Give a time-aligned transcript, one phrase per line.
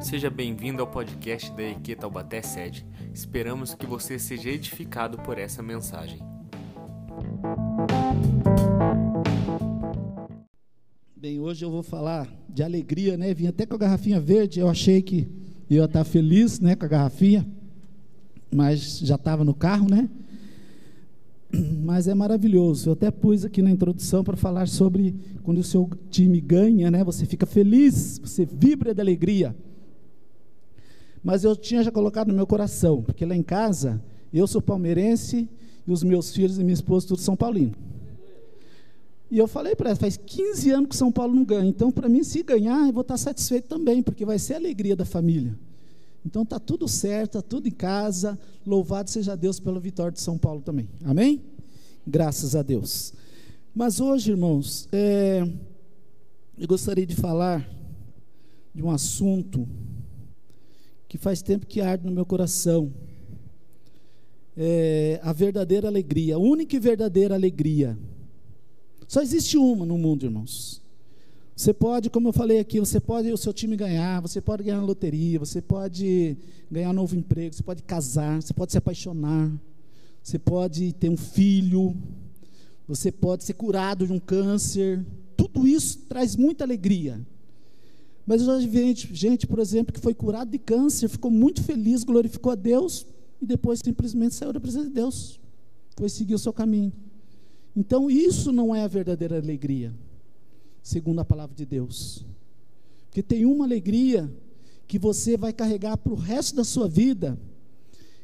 [0.00, 2.86] Seja bem-vindo ao podcast da EQ Taubaté Sede.
[3.12, 6.18] Esperamos que você seja edificado por essa mensagem.
[11.14, 13.34] Bem, hoje eu vou falar de alegria, né?
[13.34, 15.28] Vim até com a garrafinha verde, eu achei que
[15.68, 17.46] eu ia estar feliz, né, com a garrafinha,
[18.50, 20.08] mas já estava no carro, né?
[21.84, 22.88] Mas é maravilhoso.
[22.88, 27.02] Eu até pus aqui na introdução para falar sobre quando o seu time ganha, né?
[27.02, 29.54] Você fica feliz, você vibra de alegria.
[31.22, 34.02] Mas eu tinha já colocado no meu coração, porque lá em casa,
[34.32, 35.48] eu sou palmeirense
[35.86, 37.76] e os meus filhos e minha esposa todos são paulinos.
[39.30, 41.68] E eu falei para ela, faz 15 anos que São Paulo não ganha.
[41.68, 44.96] Então, para mim, se ganhar, eu vou estar satisfeito também, porque vai ser a alegria
[44.96, 45.56] da família.
[46.24, 48.38] Então tá tudo certo, tá tudo em casa.
[48.66, 50.88] Louvado seja Deus pela vitória de São Paulo também.
[51.04, 51.42] Amém?
[52.06, 53.12] Graças a Deus.
[53.74, 55.48] Mas hoje, irmãos, é,
[56.58, 57.66] eu gostaria de falar
[58.74, 59.66] de um assunto
[61.10, 62.92] que faz tempo que arde no meu coração.
[64.56, 67.98] É a verdadeira alegria, a única e verdadeira alegria.
[69.08, 70.80] Só existe uma no mundo, irmãos.
[71.56, 74.76] Você pode, como eu falei aqui, você pode o seu time ganhar, você pode ganhar
[74.76, 76.36] na loteria, você pode
[76.70, 79.50] ganhar um novo emprego, você pode casar, você pode se apaixonar,
[80.22, 81.96] você pode ter um filho,
[82.86, 85.04] você pode ser curado de um câncer.
[85.36, 87.20] Tudo isso traz muita alegria.
[88.26, 92.04] Mas eu já vi gente, por exemplo, que foi curado de câncer, ficou muito feliz,
[92.04, 93.06] glorificou a Deus
[93.40, 95.40] e depois simplesmente saiu da presença de Deus.
[95.96, 96.92] Foi seguir o seu caminho.
[97.76, 99.94] Então, isso não é a verdadeira alegria,
[100.82, 102.24] segundo a palavra de Deus.
[103.06, 104.32] Porque tem uma alegria
[104.86, 107.38] que você vai carregar para o resto da sua vida,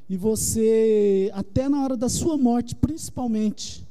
[0.09, 3.87] e você, até na hora da sua morte, principalmente,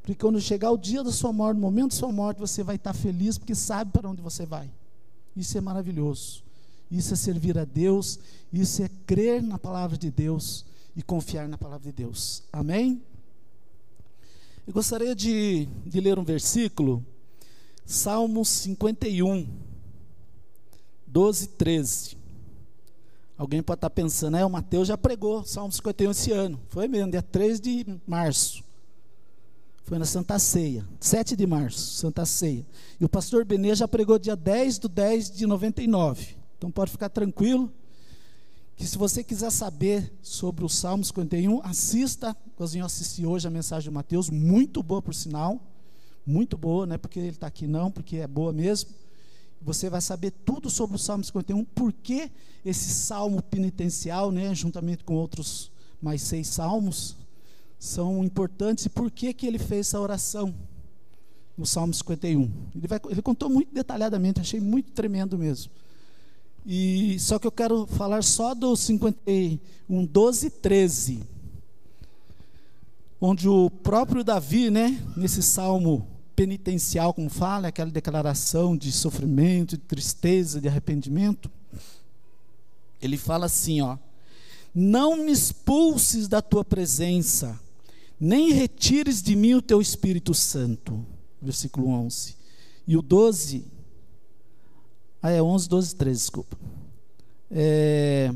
[0.00, 2.76] porque quando chegar o dia da sua morte, no momento da sua morte, você vai
[2.76, 4.70] estar feliz porque sabe para onde você vai.
[5.36, 6.42] Isso é maravilhoso.
[6.90, 8.18] Isso é servir a Deus,
[8.52, 10.64] isso é crer na palavra de Deus
[10.94, 12.42] e confiar na palavra de Deus.
[12.52, 13.02] Amém?
[14.66, 17.04] Eu gostaria de, de ler um versículo,
[17.86, 19.48] Salmos 51,
[21.06, 22.16] 12 e 13.
[23.38, 26.60] Alguém pode estar pensando, é, o Mateus já pregou Salmos 51 esse ano.
[26.68, 28.62] Foi mesmo, dia 3 de março.
[29.84, 32.64] Foi na Santa Ceia, 7 de março, Santa Ceia.
[33.00, 36.36] E o pastor Benê já pregou dia 10 do 10 de 99.
[36.56, 37.72] Então pode ficar tranquilo,
[38.76, 43.90] que se você quiser saber sobre o Salmo 51, assista, eu assisti hoje a mensagem
[43.90, 45.60] de Mateus, muito boa por sinal,
[46.24, 48.90] muito boa, não é porque ele está aqui não, porque é boa mesmo.
[49.60, 52.30] Você vai saber tudo sobre o Salmo 51, porque
[52.64, 55.70] esse salmo penitencial, né, juntamente com outros
[56.00, 57.16] mais seis salmos,
[57.82, 60.54] são importantes e por que, que ele fez essa oração
[61.58, 62.48] no Salmo 51.
[62.76, 65.72] Ele, vai, ele contou muito detalhadamente, achei muito tremendo mesmo.
[66.64, 71.22] E só que eu quero falar só do 51, 12 e 13.
[73.20, 76.06] Onde o próprio Davi, né, nesse salmo
[76.36, 81.50] penitencial, como fala, aquela declaração de sofrimento, de tristeza, de arrependimento,
[83.00, 83.98] ele fala assim, ó:
[84.72, 87.58] Não me expulses da tua presença
[88.24, 91.04] nem retires de mim o teu Espírito Santo.
[91.40, 92.36] Versículo 11.
[92.86, 93.64] E o 12,
[95.20, 96.56] ah, é 11, 12, 13, desculpa.
[97.50, 98.32] É,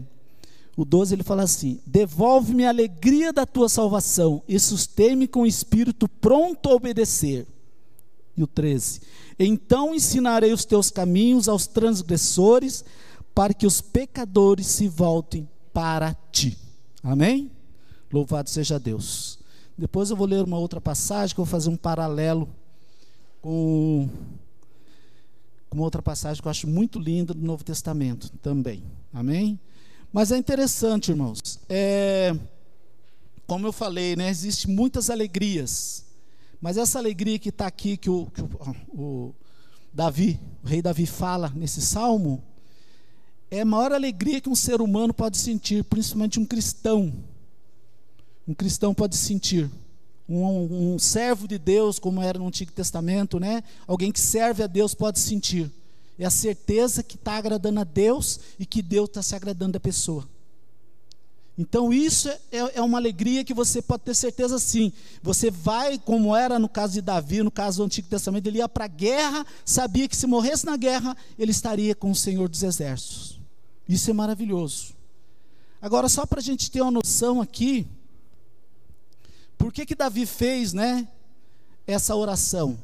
[0.76, 5.46] o 12 ele fala assim: Devolve-me a alegria da tua salvação e sustém-me com o
[5.46, 7.46] espírito pronto a obedecer.
[8.36, 9.02] E o 13:
[9.38, 12.84] Então ensinarei os teus caminhos aos transgressores,
[13.32, 16.58] para que os pecadores se voltem para ti.
[17.04, 17.52] Amém?
[18.12, 19.35] Louvado seja Deus.
[19.78, 22.48] Depois eu vou ler uma outra passagem que eu vou fazer um paralelo
[23.42, 24.08] com
[25.70, 28.82] uma outra passagem que eu acho muito linda do Novo Testamento também.
[29.12, 29.60] Amém?
[30.10, 31.60] Mas é interessante, irmãos.
[31.68, 32.34] É,
[33.46, 36.06] como eu falei, né, existe muitas alegrias.
[36.60, 39.34] Mas essa alegria que está aqui, que, o, que o, o
[39.92, 42.42] Davi, o rei Davi fala nesse salmo,
[43.50, 47.12] é a maior alegria que um ser humano pode sentir, principalmente um cristão
[48.46, 49.70] um cristão pode sentir.
[50.28, 53.62] Um, um, servo de Deus, como era no Antigo Testamento, né?
[53.86, 55.70] Alguém que serve a Deus pode sentir.
[56.18, 59.80] É a certeza que está agradando a Deus e que Deus está se agradando da
[59.80, 60.26] pessoa.
[61.58, 62.38] Então isso é,
[62.74, 64.92] é, uma alegria que você pode ter certeza sim.
[65.22, 68.68] Você vai, como era no caso de Davi, no caso do Antigo Testamento, ele ia
[68.68, 72.62] para a guerra, sabia que se morresse na guerra, ele estaria com o Senhor dos
[72.62, 73.40] Exércitos.
[73.88, 74.94] Isso é maravilhoso.
[75.80, 77.86] Agora, só para a gente ter uma noção aqui,
[79.56, 81.08] por que que Davi fez, né,
[81.86, 82.78] essa oração?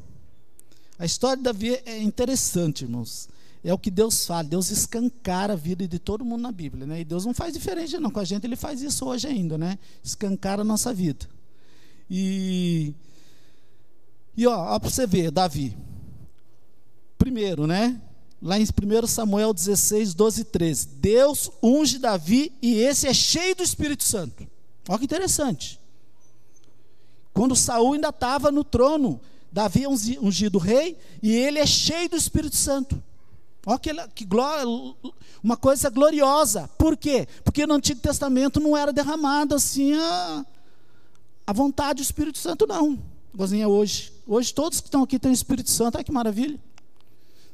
[0.99, 3.29] A história de Davi é interessante, irmãos.
[3.65, 4.45] é o que Deus fala.
[4.45, 7.01] Deus escancara a vida de todo mundo na Bíblia, né?
[7.01, 9.79] E Deus não faz diferente não com a gente, ele faz isso hoje ainda, né?
[10.03, 11.29] Escancara a nossa vida.
[12.11, 12.95] E
[14.37, 15.77] e ó, ó para você ver, Davi.
[17.19, 18.01] Primeiro, né?
[18.41, 20.89] Lá em 1 Samuel 16, 12 e 13.
[20.99, 24.47] Deus unge Davi e esse é cheio do Espírito Santo.
[24.89, 25.79] Olha que interessante.
[27.33, 29.21] Quando Saul ainda estava no trono,
[29.51, 33.03] Davi é ungido rei e ele é cheio do Espírito Santo.
[33.65, 34.65] Olha que, que glória,
[35.43, 36.69] uma coisa gloriosa.
[36.77, 37.29] Por quê?
[37.45, 40.45] Porque no Antigo Testamento não era derramado assim a,
[41.47, 42.99] a vontade do Espírito Santo, não.
[43.59, 44.13] É hoje.
[44.27, 46.59] Hoje todos que estão aqui têm o Espírito Santo, olha que maravilha.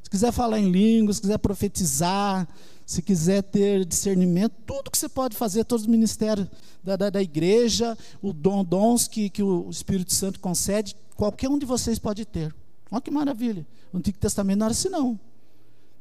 [0.03, 2.49] Se quiser falar em línguas, se quiser profetizar,
[2.89, 6.49] se quiser ter discernimento, tudo que você pode fazer, todos os ministérios
[6.83, 11.59] da, da, da igreja, os dom, dons que, que o Espírito Santo concede, qualquer um
[11.59, 12.55] de vocês pode ter.
[12.91, 13.67] Olha que maravilha.
[13.93, 15.21] No Antigo Testamento não era assim, não.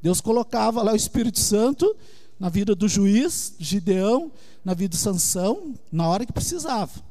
[0.01, 1.93] Deus colocava lá o Espírito Santo
[2.39, 4.31] na vida do juiz, Gideão,
[4.63, 7.03] na vida de Sansão, na hora que precisava.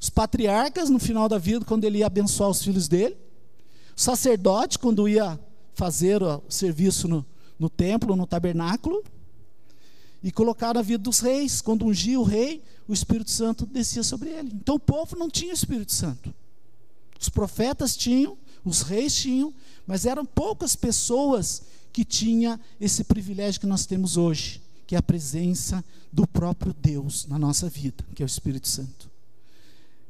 [0.00, 3.16] Os patriarcas, no final da vida, quando ele ia abençoar os filhos dele.
[3.96, 5.38] O sacerdote, quando ia
[5.72, 7.24] fazer o serviço no,
[7.56, 9.04] no templo, no tabernáculo,
[10.22, 11.60] e colocar na vida dos reis.
[11.60, 14.50] Quando ungia o rei, o Espírito Santo descia sobre ele.
[14.54, 16.34] Então o povo não tinha o Espírito Santo.
[17.20, 19.54] Os profetas tinham, os reis tinham,
[19.86, 21.62] mas eram poucas pessoas
[21.92, 27.26] que tinha esse privilégio que nós temos hoje, que é a presença do próprio Deus
[27.26, 29.10] na nossa vida, que é o Espírito Santo.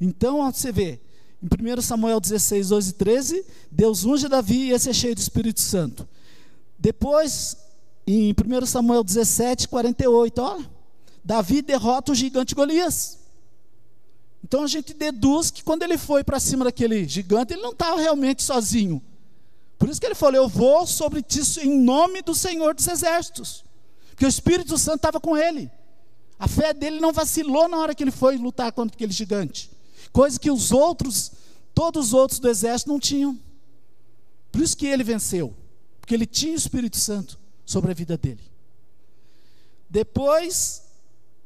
[0.01, 1.01] Então, você vê,
[1.43, 5.21] em 1 Samuel 16, 12 e 13, Deus unge Davi e esse é cheio do
[5.21, 6.09] Espírito Santo.
[6.79, 7.57] Depois,
[8.07, 10.71] em 1 Samuel 17, 48, olha,
[11.25, 13.19] Davi derrota o gigante Golias.
[14.43, 18.01] Então a gente deduz que quando ele foi para cima daquele gigante, ele não estava
[18.01, 19.03] realmente sozinho.
[19.79, 23.65] Por isso que ele falou: Eu vou sobre ti em nome do Senhor dos Exércitos.
[24.11, 25.71] Porque o Espírito Santo estava com ele.
[26.39, 29.71] A fé dele não vacilou na hora que ele foi lutar contra aquele gigante
[30.13, 31.33] coisa que os outros,
[31.75, 33.39] todos os outros do exército não tinham.
[34.51, 35.55] Por isso que ele venceu,
[36.01, 37.39] porque ele tinha o Espírito Santo
[37.71, 38.43] sobre a vida dele.
[39.89, 40.83] Depois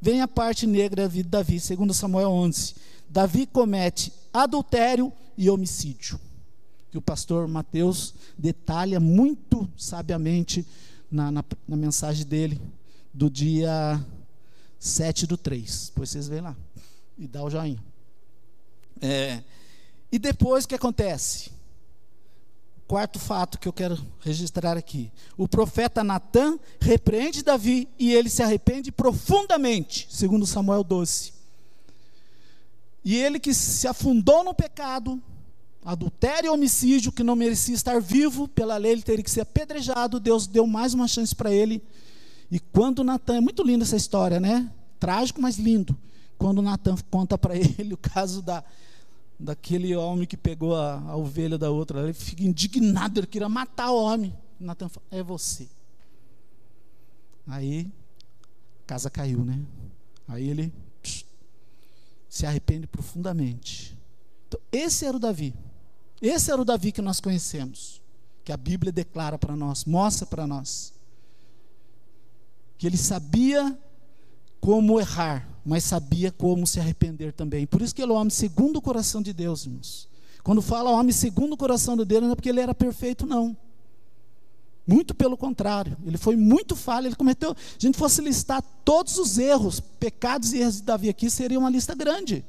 [0.00, 2.76] vem a parte negra da vida de Davi, segundo Samuel 11.
[3.10, 6.18] Davi comete adultério e homicídio.
[6.90, 10.66] Que o pastor Mateus detalha muito sabiamente
[11.10, 12.58] na, na, na mensagem dele
[13.12, 14.02] do dia
[14.78, 15.88] 7 do 3.
[15.88, 16.56] Depois vocês veem lá.
[17.18, 17.84] E dá o joinha.
[18.98, 19.42] É,
[20.10, 21.50] e depois o que acontece?
[22.86, 25.10] Quarto fato que eu quero registrar aqui.
[25.38, 31.32] O profeta Natan repreende Davi e ele se arrepende profundamente, segundo Samuel 12.
[33.02, 35.20] E ele que se afundou no pecado,
[35.84, 40.20] adultério e homicídio, que não merecia estar vivo, pela lei ele teria que ser apedrejado,
[40.20, 41.82] Deus deu mais uma chance para ele.
[42.50, 44.70] E quando Natan, é muito linda essa história, né?
[45.00, 45.96] Trágico, mas lindo.
[46.38, 48.62] Quando Natan conta para ele o caso da,
[49.38, 53.90] daquele homem que pegou a, a, ovelha da outra, ele fica indignado, ele queria matar
[53.90, 54.36] o homem.
[54.58, 55.68] Natan fala, é você.
[57.46, 57.90] Aí,
[58.82, 59.60] a casa caiu, né?
[60.26, 60.72] Aí ele
[62.28, 63.96] se arrepende profundamente.
[64.48, 65.54] Então, esse era o Davi.
[66.20, 68.00] Esse era o Davi que nós conhecemos,
[68.44, 70.92] que a Bíblia declara para nós, mostra para nós.
[72.78, 73.78] Que ele sabia
[74.60, 77.66] como errar, mas sabia como se arrepender também.
[77.66, 80.08] Por isso que ele é o homem segundo o coração de Deus, irmãos.
[80.42, 83.56] Quando fala homem segundo o coração de Deus, não é porque ele era perfeito, não.
[84.86, 87.56] Muito pelo contrário, ele foi muito falho, ele cometeu.
[87.56, 91.58] Se a gente fosse listar todos os erros, pecados e erros de Davi aqui, seria
[91.58, 92.44] uma lista grande.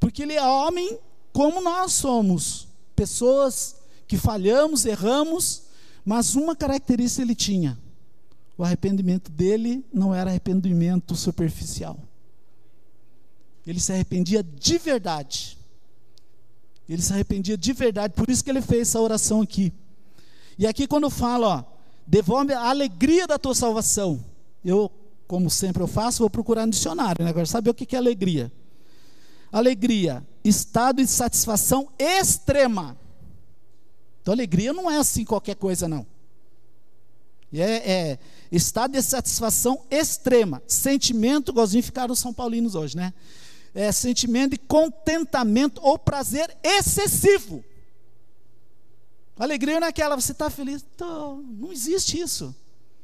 [0.00, 0.98] Porque ele é homem
[1.32, 3.76] como nós somos, pessoas
[4.08, 5.62] que falhamos, erramos,
[6.04, 7.78] mas uma característica ele tinha:
[8.60, 11.98] o arrependimento dele não era arrependimento superficial.
[13.66, 15.56] Ele se arrependia de verdade.
[16.86, 19.72] Ele se arrependia de verdade, por isso que ele fez essa oração aqui.
[20.58, 21.64] E aqui quando fala, ó,
[22.06, 24.22] devolve a alegria da tua salvação.
[24.62, 24.92] Eu,
[25.26, 27.30] como sempre eu faço, vou procurar no dicionário, né?
[27.30, 28.52] Agora, saber o que é alegria?
[29.50, 32.94] Alegria, estado de satisfação extrema.
[34.20, 36.06] Então, alegria não é assim qualquer coisa, não.
[37.52, 38.18] É, é
[38.50, 43.12] estado de satisfação extrema, sentimento, igualzinho ficaram os São Paulinos hoje, né?
[43.74, 47.64] É, sentimento de contentamento ou prazer excessivo.
[49.38, 50.84] Alegria não é aquela, você está feliz?
[50.96, 52.54] Tô, não existe isso.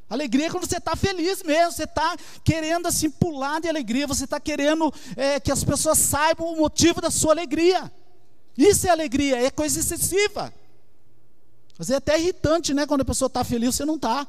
[0.08, 4.24] Alegria é quando você está feliz mesmo, você está querendo assim pular de alegria, você
[4.24, 7.90] está querendo é, que as pessoas saibam o motivo da sua alegria.
[8.56, 10.52] Isso é alegria, é coisa excessiva.
[11.78, 12.86] Mas é até irritante, né?
[12.86, 14.26] Quando a pessoa está feliz, você não está.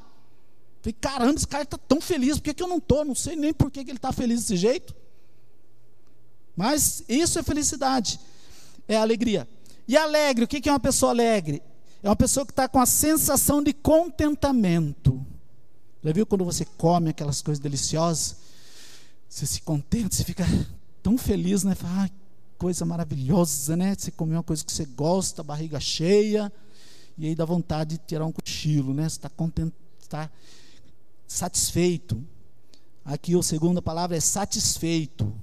[0.87, 3.03] Falei, caramba, esse cara está tão feliz, por que, que eu não estou?
[3.03, 4.95] Não sei nem por que, que ele está feliz desse jeito.
[6.55, 8.19] Mas isso é felicidade,
[8.87, 9.47] é alegria.
[9.85, 11.61] E alegre, o que é uma pessoa alegre?
[12.01, 15.25] É uma pessoa que está com a sensação de contentamento.
[16.01, 18.37] Já viu quando você come aquelas coisas deliciosas?
[19.27, 20.45] Você se contenta, você fica
[21.03, 21.75] tão feliz, né?
[21.75, 22.09] Fala, ah,
[22.57, 23.93] coisa maravilhosa, né?
[23.97, 26.51] Você comeu uma coisa que você gosta, barriga cheia,
[27.17, 29.03] e aí dá vontade de tirar um cochilo, né?
[29.03, 30.29] Você está contente, está
[31.27, 32.23] satisfeito.
[33.03, 35.33] Aqui a segunda palavra é satisfeito.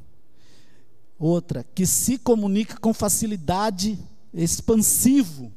[1.18, 3.98] Outra, que se comunica com facilidade,
[4.32, 5.52] expansivo.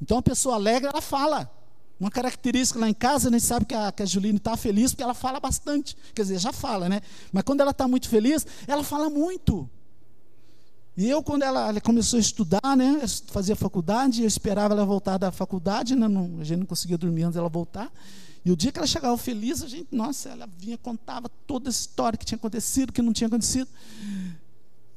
[0.00, 1.50] Então a pessoa alegre, ela fala.
[1.98, 4.90] Uma característica lá em casa, a gente sabe que a, que a Juline está feliz
[4.90, 5.96] porque ela fala bastante.
[6.14, 7.00] Quer dizer, já fala, né?
[7.32, 9.68] Mas quando ela está muito feliz, ela fala muito.
[10.96, 15.18] E eu, quando ela, ela, começou a estudar, né, fazia faculdade, eu esperava ela voltar
[15.18, 17.92] da faculdade, né, não, a gente não conseguia dormir antes dela voltar.
[18.44, 21.72] E o dia que ela chegava feliz, a gente, nossa, ela vinha, contava toda a
[21.72, 23.68] história que tinha acontecido, que não tinha acontecido.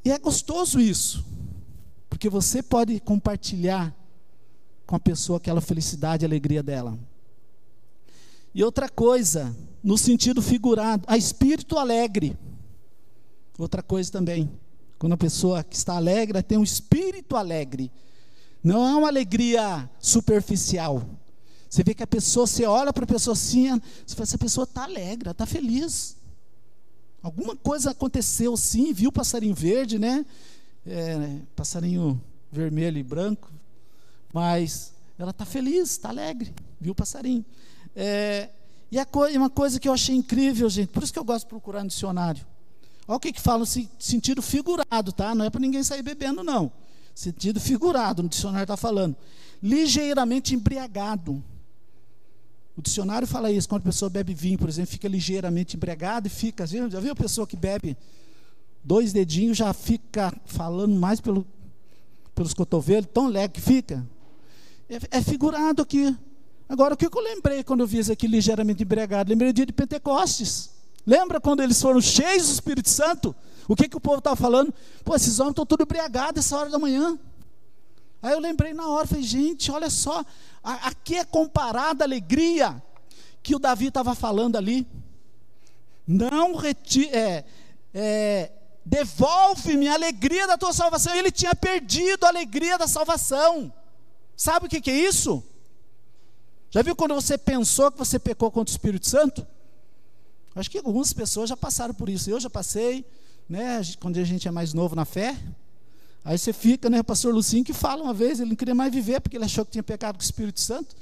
[0.04, 1.26] E é gostoso isso,
[2.10, 3.96] porque você pode compartilhar
[4.86, 6.98] com a pessoa aquela felicidade e alegria dela.
[8.54, 12.38] E outra coisa, no sentido figurado, a espírito alegre.
[13.58, 14.52] Outra coisa também,
[14.98, 17.92] quando a pessoa que está alegre tem um espírito alegre.
[18.64, 21.08] Não é uma alegria superficial.
[21.70, 23.70] Você vê que a pessoa, você olha para a pessoa assim,
[24.06, 26.16] você fala, essa pessoa está alegre, está feliz.
[27.22, 30.26] Alguma coisa aconteceu sim, viu o passarinho verde, né?
[30.86, 32.22] É, passarinho
[32.52, 33.52] vermelho e branco.
[34.34, 37.44] Mas ela está feliz, está alegre, viu o passarinho.
[37.96, 38.50] É,
[38.90, 41.84] e uma coisa que eu achei incrível, gente, por isso que eu gosto de procurar
[41.84, 42.46] no dicionário.
[43.08, 45.34] Olha o que, que fala sentido figurado, tá?
[45.34, 46.72] Não é para ninguém sair bebendo, não.
[47.16, 49.16] Sentido figurado, no dicionário está falando.
[49.62, 51.44] Ligeiramente embriagado.
[52.78, 56.30] O dicionário fala isso, quando a pessoa bebe vinho, por exemplo, fica ligeiramente embriagado e
[56.30, 56.68] fica.
[56.68, 57.98] Já viu a pessoa que bebe
[58.84, 61.46] dois dedinhos, já fica falando mais pelo,
[62.36, 64.08] pelos cotovelos, tão leve que fica?
[64.88, 66.16] É, é figurado aqui.
[66.70, 69.32] Agora, o que eu lembrei quando eu vi isso aqui ligeiramente embriagado?
[69.32, 70.70] Lembrei do dia de Pentecostes.
[71.04, 73.36] Lembra quando eles foram cheios do Espírito Santo?
[73.68, 74.72] O que, que o povo estava falando?
[75.04, 77.18] Pô, esses homens estão todos embriagados essa hora da manhã.
[78.22, 80.26] Aí eu lembrei na hora, falei, gente, olha só,
[80.64, 82.82] aqui é comparada a alegria
[83.44, 84.88] que o Davi estava falando ali.
[86.06, 86.60] Não
[87.12, 87.46] é,
[87.94, 88.52] é,
[88.86, 91.14] devolve-me a alegria da tua salvação.
[91.14, 93.72] Ele tinha perdido a alegria da salvação.
[94.36, 95.44] Sabe o que, que é isso?
[96.70, 99.46] Já viu quando você pensou que você pecou contra o Espírito Santo?
[100.56, 102.30] Acho que algumas pessoas já passaram por isso.
[102.30, 103.06] Eu já passei,
[103.48, 103.82] né?
[104.00, 105.38] Quando a gente é mais novo na fé.
[106.28, 107.00] Aí você fica, né?
[107.00, 109.64] O pastor Lucinho que fala uma vez, ele não queria mais viver porque ele achou
[109.64, 110.94] que tinha pecado com o Espírito Santo.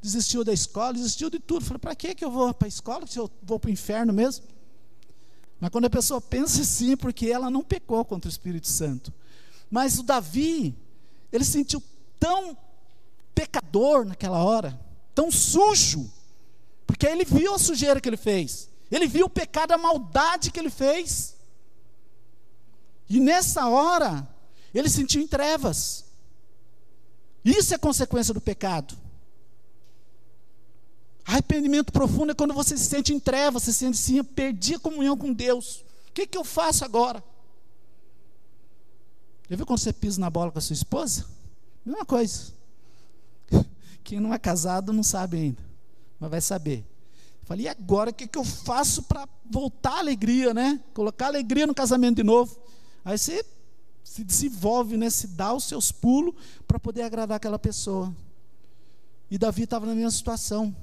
[0.00, 1.66] Desistiu da escola, desistiu de tudo.
[1.66, 4.46] Falei, para que eu vou para a escola se eu vou para o inferno mesmo?
[5.60, 9.12] Mas quando a pessoa pensa assim, porque ela não pecou contra o Espírito Santo.
[9.70, 10.74] Mas o Davi,
[11.30, 11.82] ele sentiu
[12.18, 12.56] tão
[13.34, 14.80] pecador naquela hora,
[15.14, 16.10] tão sujo,
[16.86, 18.70] porque ele viu a sujeira que ele fez.
[18.90, 21.36] Ele viu o pecado, a maldade que ele fez.
[23.10, 24.26] E nessa hora,
[24.78, 26.04] ele sentiu em trevas.
[27.44, 28.96] Isso é consequência do pecado.
[31.24, 34.80] Arrependimento profundo é quando você se sente em trevas, você se sente assim, perdi a
[34.80, 35.84] comunhão com Deus.
[36.08, 37.22] O que, que eu faço agora?
[39.48, 41.26] Já viu quando você pisa na bola com a sua esposa?
[41.84, 42.52] Mesma coisa.
[44.04, 45.62] Quem não é casado não sabe ainda,
[46.18, 46.84] mas vai saber.
[47.44, 50.80] Falei, e agora o que, que eu faço para voltar a alegria, né?
[50.94, 52.56] Colocar alegria no casamento de novo.
[53.04, 53.44] Aí você
[54.10, 55.08] se desenvolve, né?
[55.08, 56.34] se dá os seus pulos
[56.66, 58.12] para poder agradar aquela pessoa.
[59.30, 60.74] E Davi estava na mesma situação.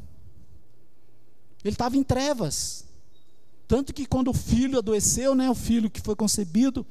[1.61, 2.85] Ele estava em trevas.
[3.67, 6.85] Tanto que quando o filho adoeceu, né, o filho que foi concebido,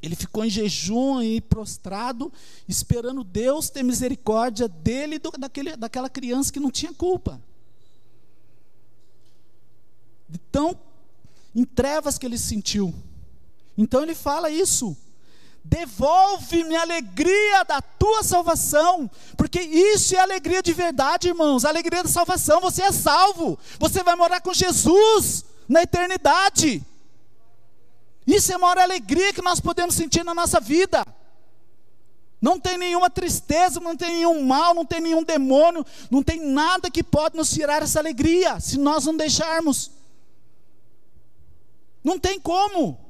[0.00, 2.32] ele ficou em jejum e prostrado,
[2.66, 7.38] esperando Deus ter misericórdia dele e do, daquele, daquela criança que não tinha culpa
[10.26, 10.74] de tão
[11.54, 12.94] em trevas que ele sentiu.
[13.76, 14.96] Então ele fala isso.
[15.64, 21.64] Devolve-me a alegria da tua salvação, porque isso é alegria de verdade, irmãos.
[21.64, 22.60] A alegria da salvação.
[22.60, 26.84] Você é salvo, você vai morar com Jesus na eternidade.
[28.26, 31.04] Isso é a maior alegria que nós podemos sentir na nossa vida.
[32.40, 36.90] Não tem nenhuma tristeza, não tem nenhum mal, não tem nenhum demônio, não tem nada
[36.90, 39.90] que pode nos tirar essa alegria, se nós não deixarmos.
[42.04, 43.05] Não tem como.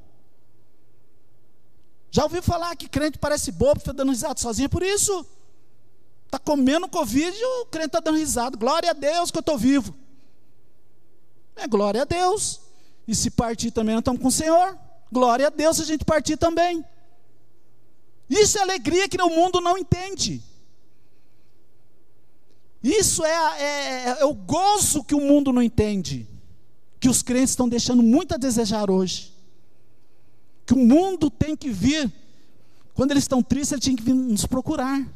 [2.17, 5.27] Já ouviu falar que crente parece bobo, fica dando risada sozinho por isso?
[6.25, 8.57] Está comendo Covid e o crente está dando risada.
[8.57, 9.95] Glória a Deus que eu estou vivo.
[11.55, 12.63] É glória a Deus.
[13.07, 14.79] E se partir também, nós estamos com o Senhor.
[15.13, 16.83] Glória a Deus se a gente partir também.
[18.31, 20.43] Isso é alegria que o mundo não entende.
[22.83, 26.27] Isso é, é, é, o gozo que o mundo não entende.
[26.99, 29.36] Que os crentes estão deixando muito a desejar hoje.
[30.67, 32.13] Que o mundo tem que vir.
[32.93, 35.07] Quando eles estão tristes, eles têm que vir nos procurar.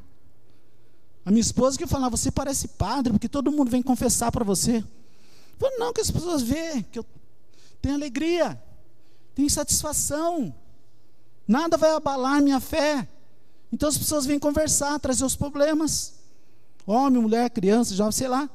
[1.25, 4.77] A minha esposa que falava, você parece padre, porque todo mundo vem confessar para você.
[4.77, 4.85] Eu
[5.59, 7.05] falei, não, que as pessoas veem que eu
[7.83, 8.61] tenho alegria,
[9.35, 10.55] tenho satisfação,
[11.47, 13.07] nada vai abalar minha fé.
[13.73, 16.15] Então as pessoas vêm conversar, trazer os problemas.
[16.87, 18.49] Homem, mulher, criança, jovem, sei lá.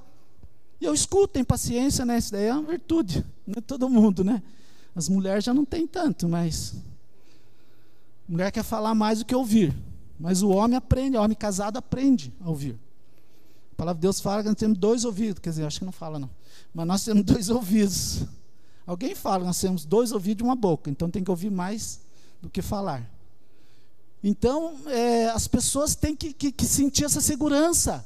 [0.82, 2.18] E eu escuto, tem paciência, né?
[2.18, 3.26] Isso daí é uma virtude.
[3.46, 4.42] Não é todo mundo, né?
[4.96, 6.76] As mulheres já não tem tanto, mas.
[8.28, 9.76] A mulher quer falar mais do que ouvir.
[10.20, 12.80] Mas o homem aprende, o homem casado aprende a ouvir.
[13.74, 15.92] A palavra de Deus fala que nós temos dois ouvidos, quer dizer, acho que não
[15.92, 16.30] fala não.
[16.74, 18.24] Mas nós temos dois ouvidos.
[18.88, 22.00] Alguém fala, nós temos dois ouvidos e uma boca, então tem que ouvir mais
[22.42, 23.10] do que falar.
[24.24, 28.06] Então, é, as pessoas têm que, que, que, sentir essa segurança.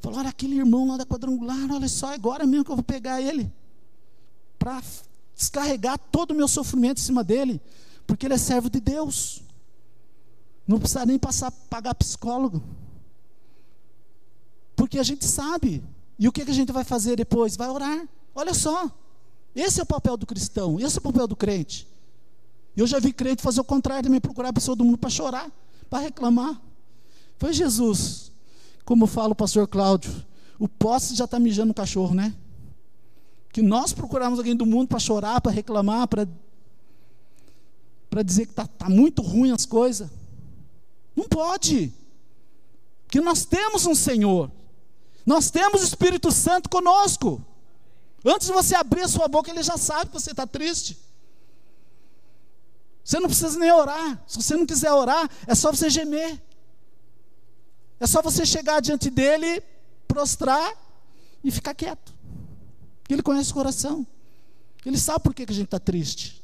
[0.00, 3.20] Falar, olha aquele irmão lá da quadrangular, olha só, agora mesmo que eu vou pegar
[3.20, 3.52] ele.
[4.58, 4.82] Para
[5.40, 7.60] descarregar todo o meu sofrimento em cima dele.
[8.06, 9.42] Porque ele é servo de Deus.
[10.68, 12.62] Não precisa nem passar pagar psicólogo.
[14.76, 15.82] Porque a gente sabe.
[16.18, 17.56] E o que, a gente vai fazer depois?
[17.56, 18.06] Vai orar.
[18.34, 18.90] Olha só.
[19.56, 21.88] Esse é o papel do cristão, esse é o papel do crente.
[22.76, 25.50] Eu já vi crente fazer o contrário, também procurar a pessoa do mundo para chorar,
[25.88, 26.60] para reclamar.
[27.36, 28.30] Foi Jesus,
[28.84, 30.24] como fala o pastor Cláudio,
[30.56, 32.32] o poste já está mijando o cachorro, né?
[33.52, 36.28] Que nós procuramos alguém do mundo para chorar, para reclamar, para
[38.08, 40.10] para dizer que está tá muito ruim as coisas.
[41.14, 41.92] Não pode.
[43.08, 44.50] Que nós temos um Senhor.
[45.24, 47.40] Nós temos o Espírito Santo conosco.
[48.24, 50.98] Antes de você abrir a sua boca, ele já sabe que você está triste.
[53.04, 54.22] Você não precisa nem orar.
[54.26, 56.40] Se você não quiser orar, é só você gemer.
[57.98, 59.62] É só você chegar diante dele,
[60.08, 60.74] prostrar
[61.44, 62.12] e ficar quieto.
[63.14, 64.06] Ele conhece o coração.
[64.84, 66.42] Ele sabe por que, que a gente está triste.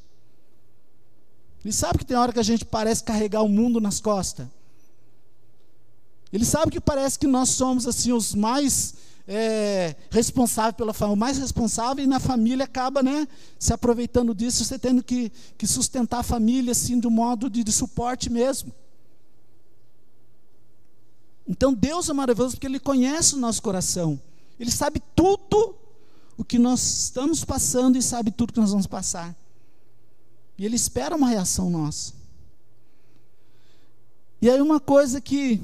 [1.65, 4.47] Ele sabe que tem hora que a gente parece carregar o mundo nas costas.
[6.33, 8.95] Ele sabe que parece que nós somos assim os mais
[9.27, 13.27] é, responsáveis pela família, o mais responsável e na família acaba, né,
[13.59, 17.65] se aproveitando disso, você tendo que, que sustentar a família assim de um modo de,
[17.65, 18.73] de suporte mesmo.
[21.49, 24.21] Então Deus é maravilhoso porque Ele conhece o nosso coração.
[24.59, 25.75] Ele sabe tudo
[26.37, 29.35] o que nós estamos passando e sabe tudo que nós vamos passar.
[30.59, 32.15] E Ele espera uma reação nossa.
[34.41, 35.63] E aí uma coisa que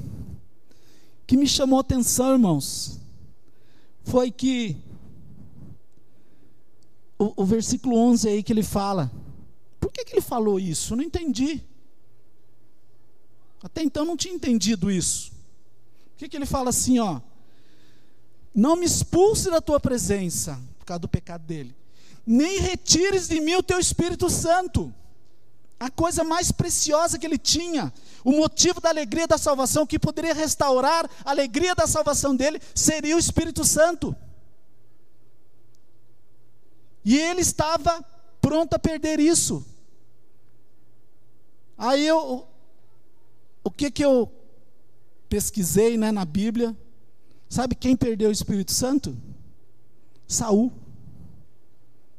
[1.25, 2.99] que me chamou atenção, irmãos,
[4.03, 4.77] foi que
[7.17, 9.11] o, o, versículo 11 aí que ele fala.
[9.79, 10.93] Por que, que ele falou isso?
[10.93, 11.61] Eu não entendi.
[13.61, 15.31] Até então não tinha entendido isso.
[15.31, 17.21] Por que, que ele fala assim, ó?
[18.53, 21.75] Não me expulse da tua presença, por causa do pecado dele.
[22.25, 24.93] Nem retires de mim o teu Espírito Santo
[25.83, 30.33] a coisa mais preciosa que ele tinha, o motivo da alegria da salvação, que poderia
[30.33, 34.15] restaurar a alegria da salvação dele, seria o Espírito Santo.
[37.03, 38.01] E ele estava
[38.39, 39.65] pronto a perder isso.
[41.77, 42.47] Aí eu,
[43.61, 44.31] o que que eu
[45.27, 46.73] pesquisei né, na Bíblia?
[47.53, 49.15] Sabe quem perdeu o Espírito Santo?
[50.27, 50.71] Saul.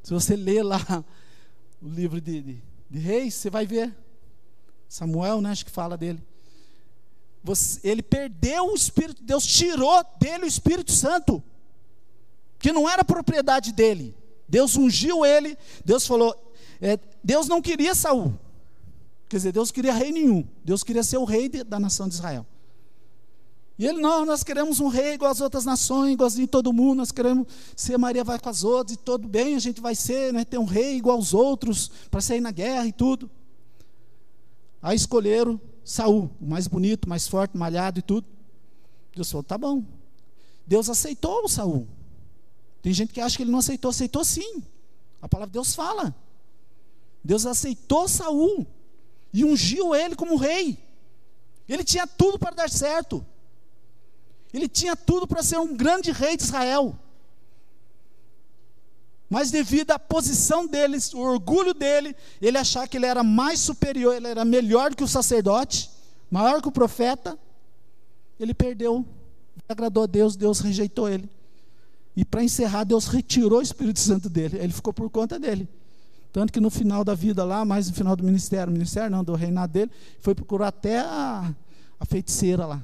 [0.03, 1.05] Se você ler lá
[1.83, 2.63] o livro de, de
[2.95, 3.93] de reis, você vai ver.
[4.89, 6.23] Samuel, né, acho que fala dele.
[7.43, 11.43] Você, ele perdeu o Espírito, Deus tirou dele o Espírito Santo,
[12.61, 14.17] que não era propriedade dele.
[14.49, 16.35] Deus ungiu ele, Deus falou,
[16.81, 18.39] é, Deus não queria Saul,
[19.29, 22.15] quer dizer, Deus queria rei nenhum, Deus queria ser o rei de, da nação de
[22.15, 22.47] Israel.
[23.79, 27.11] E ele, não, nós queremos um rei igual às outras nações, igualzinho todo mundo, nós
[27.11, 30.45] queremos ser Maria vai com as outras, e tudo bem, a gente vai ser, né,
[30.45, 33.29] ter um rei igual aos outros, para sair na guerra e tudo.
[34.81, 38.29] Aí escolheram Saul, o mais bonito, mais forte, malhado e tudo.
[39.15, 39.83] Deus falou, tá bom.
[40.67, 41.89] Deus aceitou o Saul.
[42.81, 44.63] Tem gente que acha que ele não aceitou, aceitou sim.
[45.21, 46.15] A palavra de Deus fala.
[47.25, 48.67] Deus aceitou Saul
[49.33, 50.79] e ungiu ele como rei.
[51.69, 53.25] Ele tinha tudo para dar certo.
[54.55, 56.99] Ele tinha tudo para ser um grande rei de Israel.
[59.29, 64.15] Mas devido à posição deles, o orgulho dele, ele achar que ele era mais superior,
[64.15, 65.91] ele era melhor que o sacerdote,
[66.31, 67.37] maior que o profeta,
[68.39, 69.05] ele perdeu
[69.69, 71.29] agradou a Deus, Deus rejeitou ele.
[72.17, 74.59] E para encerrar, Deus retirou o Espírito Santo dele.
[74.59, 75.69] Ele ficou por conta dele.
[76.33, 79.35] Tanto que no final da vida lá, mais no final do ministério, ministério não, do
[79.35, 79.91] reinado dele,
[80.21, 81.53] foi procurar até a,
[81.99, 82.83] a feiticeira lá.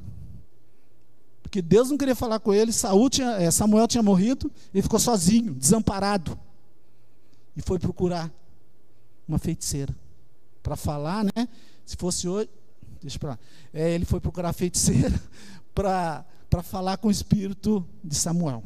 [1.51, 5.01] Porque Deus não queria falar com ele, Saul tinha, é, Samuel tinha morrido, ele ficou
[5.01, 6.39] sozinho, desamparado.
[7.57, 8.33] E foi procurar
[9.27, 9.93] uma feiticeira.
[10.63, 11.49] Para falar, né?
[11.85, 12.49] Se fosse hoje.
[13.03, 13.39] Deixa para lá.
[13.75, 15.21] É, ele foi procurar a feiticeira
[15.75, 16.25] para
[16.63, 18.63] falar com o espírito de Samuel.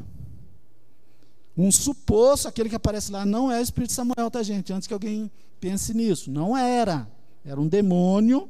[1.57, 4.71] Um suposto, aquele que aparece lá, não é o espírito de Samuel, tá, gente?
[4.71, 6.29] Antes que alguém pense nisso.
[6.29, 7.09] Não era.
[7.43, 8.47] Era um demônio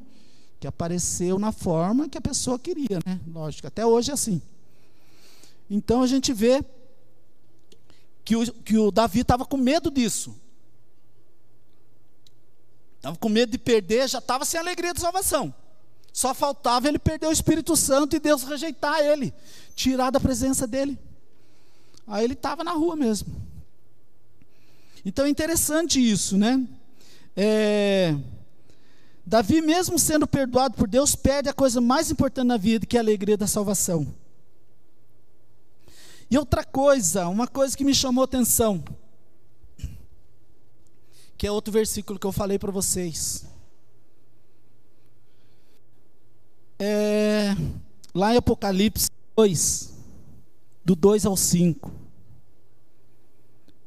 [0.65, 3.19] que apareceu na forma que a pessoa queria, né?
[3.27, 4.41] Lógico, até hoje é assim.
[5.69, 6.65] Então a gente vê
[8.23, 10.35] que o, que o Davi estava com medo disso.
[12.95, 15.53] Estava com medo de perder, já estava sem alegria de salvação.
[16.11, 19.31] Só faltava ele perder o Espírito Santo e Deus rejeitar ele,
[19.75, 20.97] tirar da presença dele.
[22.07, 23.39] Aí ele estava na rua mesmo.
[25.05, 26.67] Então é interessante isso, né?
[27.37, 28.17] É,
[29.25, 32.99] Davi, mesmo sendo perdoado por Deus, perde a coisa mais importante na vida, que é
[32.99, 34.13] a alegria da salvação.
[36.29, 38.83] E outra coisa, uma coisa que me chamou atenção,
[41.37, 43.45] que é outro versículo que eu falei para vocês.
[46.77, 47.55] É,
[48.13, 49.93] lá em Apocalipse 2,
[50.83, 51.91] do 2 ao 5.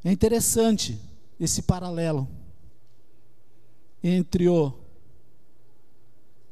[0.03, 0.99] É interessante
[1.39, 2.27] esse paralelo
[4.03, 4.78] entre o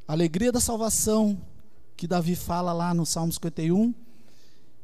[0.08, 1.38] a alegria da salvação
[1.98, 3.94] que Davi fala lá no Salmo 51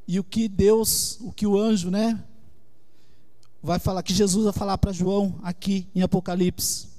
[0.06, 2.22] e o que Deus, o que o anjo, né,
[3.62, 6.90] vai falar que Jesus vai falar para João aqui em Apocalipse.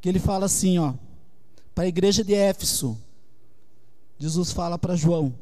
[0.00, 0.94] Que ele fala assim, ó,
[1.72, 2.98] para a igreja de Éfeso.
[4.18, 5.32] Jesus fala para João: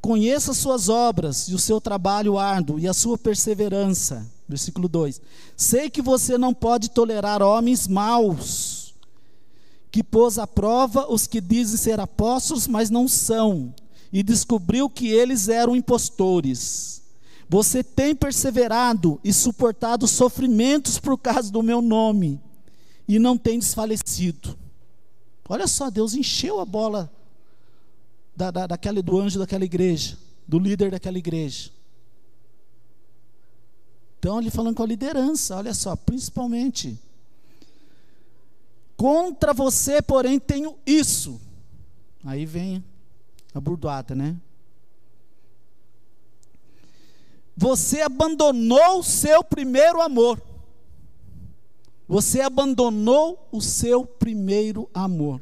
[0.00, 4.26] Conheça as suas obras e o seu trabalho árduo e a sua perseverança.
[4.48, 5.20] Versículo 2:
[5.54, 8.75] Sei que você não pode tolerar homens maus
[9.96, 13.74] que pôs à prova os que dizem ser apóstolos, mas não são,
[14.12, 17.00] e descobriu que eles eram impostores.
[17.48, 22.38] Você tem perseverado e suportado sofrimentos por causa do meu nome,
[23.08, 24.54] e não tem desfalecido.
[25.48, 27.10] Olha só, Deus encheu a bola
[28.36, 31.70] da, da, daquela, do anjo daquela igreja, do líder daquela igreja.
[34.18, 37.00] Então, ele falando com a liderança, olha só, principalmente.
[38.96, 41.40] Contra você, porém, tenho isso.
[42.24, 42.82] Aí vem
[43.54, 44.36] a burdoada, né?
[47.56, 50.40] Você abandonou o seu primeiro amor.
[52.08, 55.40] Você abandonou o seu primeiro amor.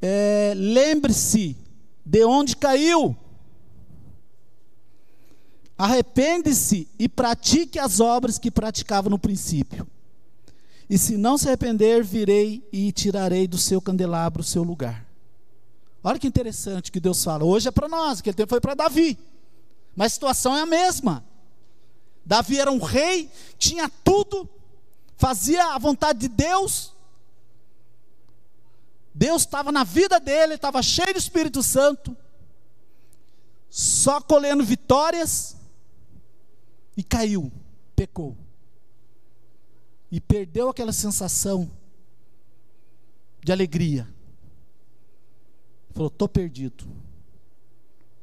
[0.00, 1.56] É, Lembre-se
[2.04, 3.16] de onde caiu.
[5.76, 9.86] Arrepende-se e pratique as obras que praticava no princípio.
[10.88, 15.06] E se não se arrepender, virei e tirarei do seu candelabro o seu lugar.
[16.02, 17.44] Olha que interessante que Deus fala.
[17.44, 19.18] Hoje é para nós, aquele tempo foi para Davi.
[19.96, 21.24] Mas a situação é a mesma.
[22.26, 24.48] Davi era um rei, tinha tudo,
[25.16, 26.92] fazia a vontade de Deus.
[29.14, 32.14] Deus estava na vida dele, estava cheio do Espírito Santo,
[33.70, 35.56] só colhendo vitórias,
[36.96, 37.50] e caiu,
[37.96, 38.36] pecou
[40.14, 41.68] e perdeu aquela sensação
[43.42, 44.08] de alegria.
[45.90, 46.84] Falou: estou perdido.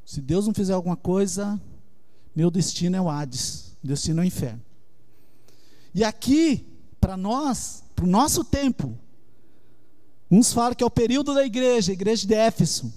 [0.06, 1.60] Se Deus não fizer alguma coisa,
[2.34, 4.62] meu destino é o Hades, destino é o inferno.
[5.94, 6.66] E aqui,
[6.98, 8.98] para nós, para o nosso tempo,
[10.32, 12.94] uns falam que é o período da igreja, a igreja de Éfeso.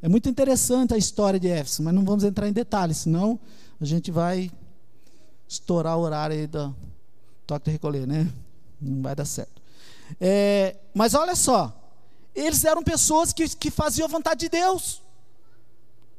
[0.00, 3.40] É muito interessante a história de Éfeso, mas não vamos entrar em detalhes, senão
[3.80, 4.48] a gente vai
[5.48, 6.72] estourar o horário aí da,
[7.48, 8.30] toque de recolher, né?
[8.78, 9.60] Não vai dar certo.
[10.20, 11.74] É, mas olha só,
[12.34, 15.02] eles eram pessoas que, que faziam a vontade de Deus,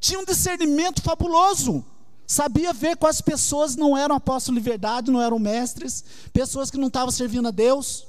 [0.00, 1.84] tinham um discernimento fabuloso,
[2.26, 6.88] sabia ver quais pessoas não eram apóstolos de verdade, não eram mestres, pessoas que não
[6.88, 8.06] estavam servindo a Deus,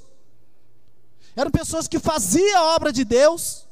[1.36, 3.66] eram pessoas que faziam a obra de Deus,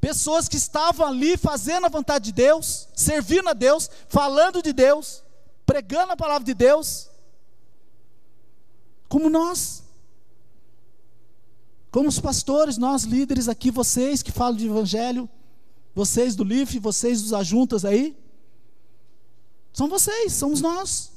[0.00, 5.22] pessoas que estavam ali fazendo a vontade de Deus, servindo a Deus, falando de Deus,
[5.66, 7.09] pregando a palavra de Deus,
[9.10, 9.82] como nós.
[11.90, 15.28] Como os pastores, nós líderes aqui, vocês que falam de evangelho,
[15.92, 18.16] vocês do LIF, vocês dos ajuntas aí,
[19.72, 21.10] são vocês, somos nós,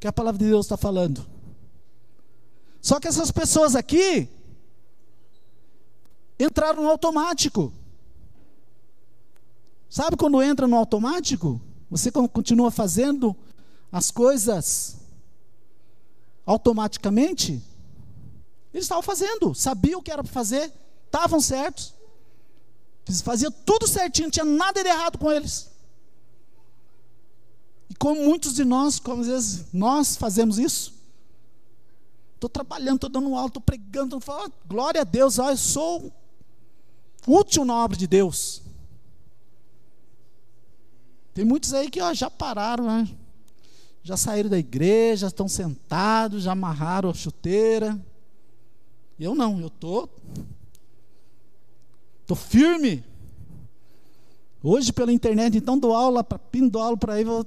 [0.00, 1.24] que a palavra de Deus está falando.
[2.82, 4.28] Só que essas pessoas aqui
[6.38, 7.72] entraram no automático.
[9.88, 11.60] Sabe quando entra no automático?
[11.88, 13.36] Você continua fazendo
[13.92, 14.95] as coisas
[16.46, 17.62] automaticamente?
[18.72, 20.72] Eles estavam fazendo, sabiam o que era para fazer,
[21.04, 21.92] estavam certos.
[23.06, 25.70] Eles faziam tudo certinho, não tinha nada de errado com eles.
[27.88, 30.94] E como muitos de nós, como às vezes nós fazemos isso,
[32.34, 36.12] estou trabalhando, estou dando aula, estou pregando, estou falando, glória a Deus, eu sou
[37.26, 38.62] útil na obra de Deus.
[41.32, 43.16] Tem muitos aí que já pararam, né?
[44.06, 48.00] Já saíram da igreja, estão sentados, já amarraram a chuteira.
[49.18, 50.08] Eu não, eu tô,
[52.24, 53.02] tô firme.
[54.62, 57.44] Hoje pela internet, então dou aula, pino dou aula para aí, vou...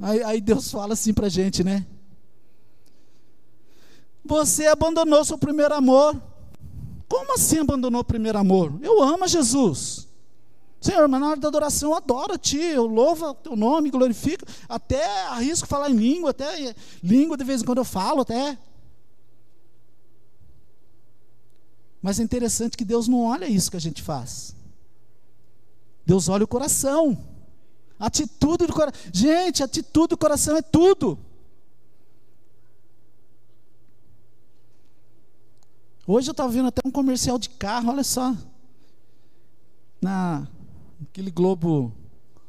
[0.00, 1.84] aí, aí Deus fala assim para a gente, né?
[4.24, 6.22] Você abandonou seu primeiro amor.
[7.08, 8.78] Como assim abandonou o primeiro amor?
[8.80, 10.06] Eu amo Jesus.
[10.86, 13.90] Senhor, mas na hora da adoração eu adoro a Ti, eu louvo o Teu nome,
[13.90, 18.56] glorifico, até arrisco falar em língua, até língua de vez em quando eu falo, até.
[22.00, 24.54] Mas é interessante que Deus não olha isso que a gente faz.
[26.06, 27.18] Deus olha o coração.
[27.98, 29.00] atitude do coração.
[29.12, 31.18] Gente, atitude do coração é tudo.
[36.06, 38.36] Hoje eu estava vendo até um comercial de carro, olha só.
[40.00, 40.46] Na
[41.02, 41.92] aquele Globo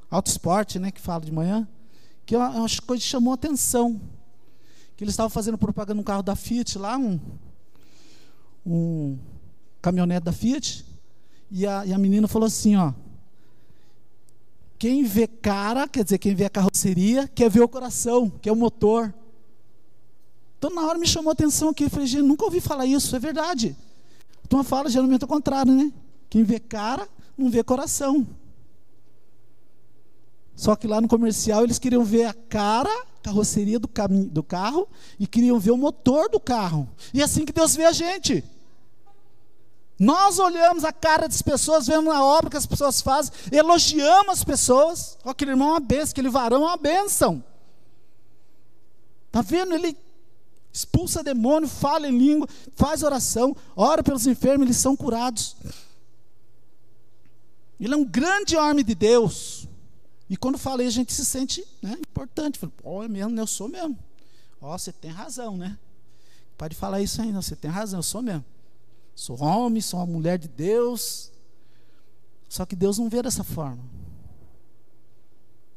[0.09, 1.67] Auto Esporte, né, que fala de manhã,
[2.25, 4.01] que é uma, coisa que chamou a atenção.
[4.95, 7.19] Que eles estavam fazendo propaganda no carro da Fiat lá, um,
[8.65, 9.17] um
[9.81, 10.85] caminhonete da Fiat,
[11.51, 12.93] e a, e a menina falou assim, ó,
[14.79, 18.55] quem vê cara, quer dizer, quem vê a carroceria, quer ver o coração, quer o
[18.55, 19.13] motor.
[20.57, 21.85] Então, na hora me chamou a atenção aqui.
[21.85, 23.75] Eu falei, gente, nunca ouvi falar isso, é verdade.
[24.45, 25.91] Então, fala geralmente ao contrário, né?
[26.29, 28.27] Quem vê cara, não vê coração.
[30.55, 33.87] Só que lá no comercial eles queriam ver a cara, carroceria do,
[34.31, 34.87] do carro
[35.19, 36.89] e queriam ver o motor do carro.
[37.13, 38.43] E é assim que Deus vê a gente.
[39.99, 44.43] Nós olhamos a cara das pessoas, vemos a obra que as pessoas fazem, elogiamos as
[44.43, 45.17] pessoas.
[45.23, 47.43] Aquele irmão é uma benção, aquele varão é uma benção.
[49.27, 49.75] Está vendo?
[49.75, 49.95] Ele
[50.71, 55.55] expulsa demônio, fala em língua, faz oração, ora pelos enfermos, eles são curados.
[57.79, 59.67] Ele é um grande homem de Deus.
[60.29, 62.59] E quando falei, a gente se sente né, importante.
[62.59, 63.97] Falei, oh, é mesmo, eu sou mesmo.
[64.59, 65.77] Ó, oh, você tem razão, né?
[66.57, 68.43] Pode falar isso ainda, você tem razão, eu sou mesmo.
[69.15, 71.31] Sou homem, sou uma mulher de Deus.
[72.49, 73.83] Só que Deus não vê dessa forma.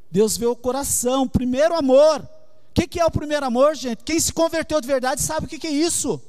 [0.09, 2.21] Deus vê o coração, primeiro amor.
[2.21, 4.03] O que, que, é o primeiro amor, gente?
[4.03, 6.21] Quem se converteu de verdade sabe o que, que é isso.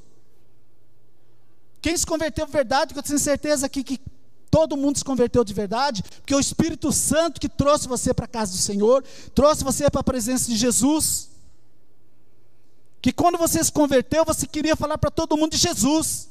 [1.81, 3.99] Quem se converteu de verdade, eu tenho certeza que
[4.53, 8.27] todo mundo se converteu de verdade, porque o Espírito Santo que trouxe você para a
[8.27, 11.31] casa do Senhor, trouxe você para a presença de Jesus.
[13.01, 16.29] Que quando você se converteu, você queria falar para todo mundo de Jesus.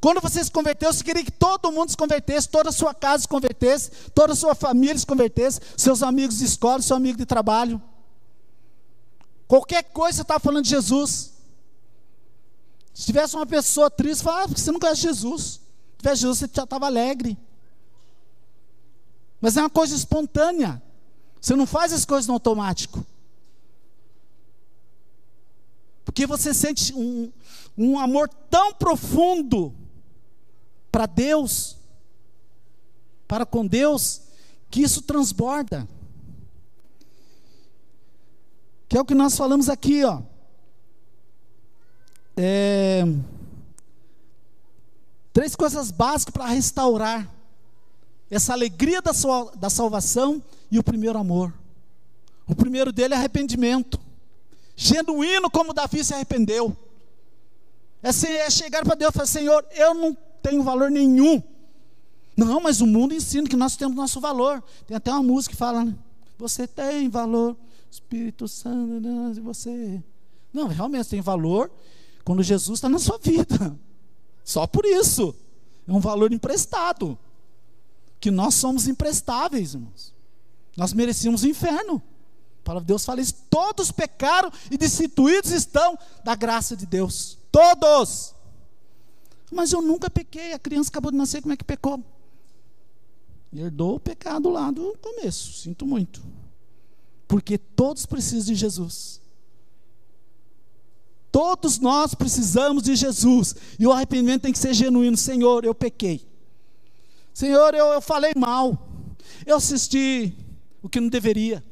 [0.00, 3.24] Quando você se converteu, você queria que todo mundo se convertesse, toda a sua casa
[3.24, 7.26] se convertesse, toda a sua família se convertesse, seus amigos de escola, seu amigo de
[7.26, 7.82] trabalho.
[9.46, 11.34] Qualquer coisa você estava falando de Jesus.
[12.94, 15.63] Se tivesse uma pessoa triste, fala, ah, porque você não conhece Jesus
[16.04, 17.38] tivesse Jesus, você já estava alegre.
[19.40, 20.82] Mas é uma coisa espontânea.
[21.40, 23.04] Você não faz as coisas no automático.
[26.04, 27.32] Porque você sente um,
[27.76, 29.74] um amor tão profundo
[30.92, 31.76] para Deus,
[33.26, 34.20] para com Deus,
[34.70, 35.88] que isso transborda.
[38.88, 40.22] Que é o que nós falamos aqui, ó.
[42.36, 43.04] É,
[45.34, 47.28] Três coisas básicas para restaurar
[48.30, 51.52] essa alegria da, sua, da salvação e o primeiro amor.
[52.46, 53.98] O primeiro dele é arrependimento.
[54.76, 56.76] Genuíno como Davi se arrependeu.
[58.00, 61.42] É, é chegar para Deus e falar: Senhor, eu não tenho valor nenhum.
[62.36, 64.62] Não, mas o mundo ensina que nós temos nosso valor.
[64.86, 65.96] Tem até uma música que fala: né?
[66.38, 67.56] Você tem valor,
[67.90, 70.00] Espírito Santo, você.
[70.52, 71.72] Não, realmente tem valor
[72.24, 73.76] quando Jesus está na sua vida.
[74.44, 75.34] Só por isso.
[75.88, 77.18] É um valor emprestado.
[78.20, 80.14] Que nós somos imprestáveis, irmãos.
[80.76, 82.02] Nós merecíamos o inferno.
[82.62, 83.34] Para Deus fala isso.
[83.50, 87.38] Todos pecaram e destituídos estão da graça de Deus.
[87.50, 88.34] Todos.
[89.50, 90.52] Mas eu nunca pequei.
[90.52, 92.02] A criança acabou de nascer, como é que pecou?
[93.52, 95.52] Herdou o pecado lá do começo.
[95.52, 96.22] Sinto muito.
[97.28, 99.20] Porque todos precisam de Jesus.
[101.34, 103.56] Todos nós precisamos de Jesus.
[103.76, 105.16] E o arrependimento tem que ser genuíno.
[105.16, 106.24] Senhor, eu pequei.
[107.32, 108.86] Senhor, eu, eu falei mal.
[109.44, 110.32] Eu assisti
[110.80, 111.64] o que não deveria.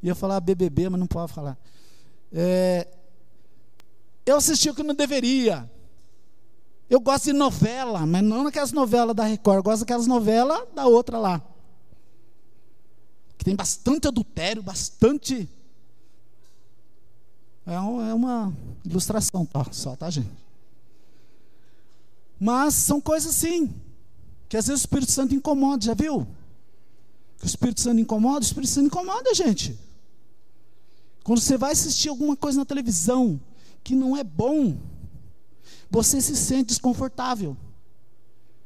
[0.00, 1.58] Ia falar BBB, mas não pode falar.
[2.32, 2.86] É,
[4.24, 5.68] eu assisti o que não deveria.
[6.88, 10.86] Eu gosto de novela, mas não naquelas novelas da Record, eu gosto daquelas novelas da
[10.86, 11.42] outra lá.
[13.36, 15.50] Que tem bastante adultério, bastante.
[17.70, 18.52] É, é uma
[18.84, 20.28] ilustração tá, só, tá, gente?
[22.40, 23.72] Mas são coisas assim,
[24.48, 26.26] que às vezes o Espírito Santo incomoda, já viu?
[27.38, 29.78] Que o Espírito Santo incomoda, o Espírito Santo incomoda a gente.
[31.22, 33.40] Quando você vai assistir alguma coisa na televisão
[33.84, 34.76] que não é bom,
[35.88, 37.56] você se sente desconfortável.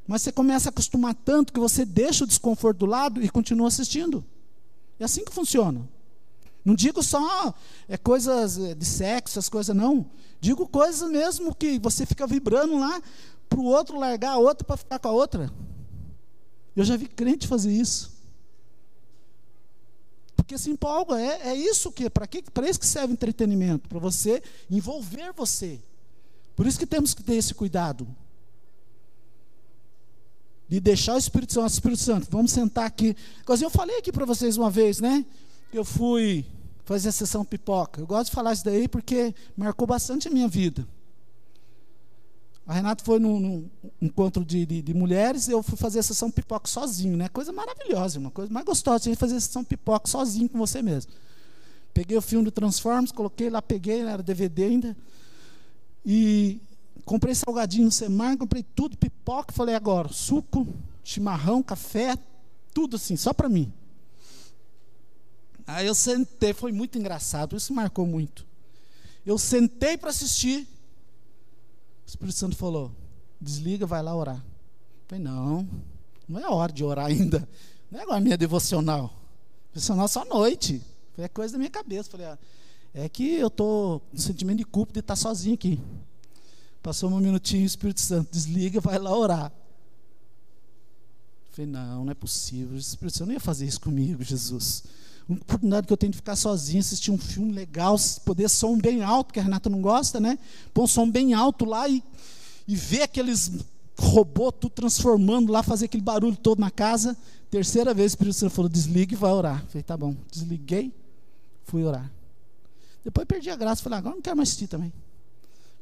[0.07, 3.69] Mas você começa a acostumar tanto que você deixa o desconforto do lado e continua
[3.69, 4.25] assistindo.
[4.99, 5.87] É assim que funciona.
[6.65, 7.55] Não digo só
[7.87, 10.11] é, coisas é, de sexo, essas coisas, não.
[10.41, 13.03] Digo coisas mesmo que você fica vibrando lá
[13.49, 15.53] para o outro largar a outra para ficar com a outra.
[16.75, 18.15] Eu já vi crente fazer isso.
[20.35, 23.89] Porque se empolga, é, é isso que, para que, para isso que serve o entretenimento,
[23.89, 25.81] para você envolver você.
[26.57, 28.07] Por isso que temos que ter esse cuidado.
[30.69, 33.15] De deixar o Espírito Santo, Espírito Santo, vamos sentar aqui.
[33.47, 35.25] Eu falei aqui para vocês uma vez, né?
[35.75, 36.47] Eu fui
[36.85, 38.01] fazer a sessão pipoca.
[38.01, 40.87] Eu gosto de falar isso daí porque marcou bastante a minha vida.
[42.65, 46.31] A Renata foi num, num encontro de, de, de, mulheres, eu fui fazer a sessão
[46.31, 47.29] pipoca sozinho, né?
[47.29, 51.13] Coisa maravilhosa, uma coisa mais gostosa de fazer a sessão pipoca sozinho com você mesmo.
[51.93, 54.97] Peguei o filme do Transformers, coloquei lá, peguei, era DVD ainda.
[56.07, 56.61] E
[57.05, 60.67] comprei salgadinho no Semar, comprei tudo, pipoca, falei agora, suco,
[61.03, 62.17] chimarrão, café,
[62.73, 63.73] tudo assim, só para mim.
[65.67, 68.47] Aí eu sentei, foi muito engraçado, isso marcou muito.
[69.25, 70.69] Eu sentei para assistir,
[72.05, 72.93] o Espírito Santo falou:
[73.41, 74.37] desliga, vai lá orar.
[74.37, 75.69] Eu falei, não,
[76.29, 77.49] não é hora de orar ainda.
[77.91, 79.15] Não é agora minha devocional.
[79.73, 80.83] Devocional só à noite.
[81.15, 82.11] Foi coisa da minha cabeça.
[82.11, 82.39] Falei, ah,
[82.93, 85.81] é que eu estou com sentimento de culpa de estar sozinho aqui.
[86.83, 89.53] Passou um minutinho, o Espírito Santo desliga, vai lá orar.
[91.51, 92.75] Falei, não, não é possível.
[92.75, 94.85] O Espírito Santo não ia fazer isso comigo, Jesus.
[95.29, 99.03] Uma oportunidade que eu tenho de ficar sozinho, assistir um filme legal, poder som bem
[99.03, 100.39] alto, que a Renata não gosta, né?
[100.73, 102.03] Pôr um som bem alto lá e,
[102.69, 103.53] e ver aqueles
[103.99, 107.17] robôs tudo transformando lá, fazer aquele barulho todo na casa.
[107.51, 109.65] Terceira vez o Espírito Santo falou: desligue e vai orar.
[109.67, 110.15] Falei, tá bom.
[110.31, 110.93] Desliguei,
[111.65, 112.11] fui orar.
[113.03, 114.93] Depois perdi a graça, falei, agora não quero mais assistir também.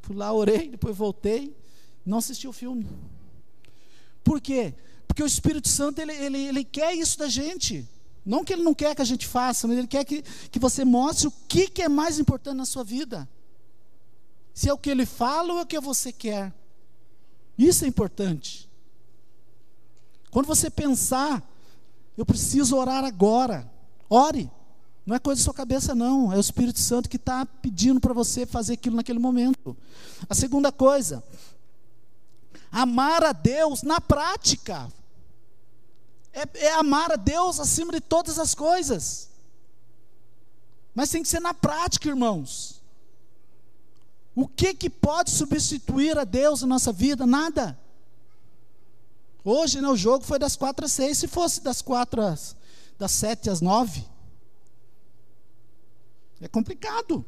[0.03, 1.57] Fui lá, orei, depois voltei,
[2.05, 2.87] não assisti o filme.
[4.25, 4.75] Por quê?
[5.07, 7.89] Porque o Espírito Santo, ele, ele, ele quer isso da gente.
[8.25, 10.85] Não que ele não quer que a gente faça, mas ele quer que, que você
[10.85, 13.29] mostre o que, que é mais importante na sua vida.
[14.55, 16.53] Se é o que ele fala ou é o que você quer.
[17.59, 18.71] Isso é importante.
[20.31, 21.43] Quando você pensar,
[22.17, 23.71] eu preciso orar agora,
[24.09, 24.51] ore.
[25.05, 26.33] Não é coisa da sua cabeça, não.
[26.33, 29.77] É o Espírito Santo que está pedindo para você fazer aquilo naquele momento.
[30.29, 31.25] A segunda coisa,
[32.71, 34.91] amar a Deus na prática.
[36.33, 39.31] É, é amar a Deus acima de todas as coisas.
[40.95, 42.83] Mas tem que ser na prática, irmãos.
[44.35, 47.27] O que, que pode substituir a Deus na nossa vida?
[47.27, 47.79] Nada.
[49.45, 51.19] Hoje, né, o jogo foi das quatro às seis.
[51.19, 52.57] Se fosse das quatro às
[52.99, 54.07] das sete às nove,
[56.41, 57.25] é complicado.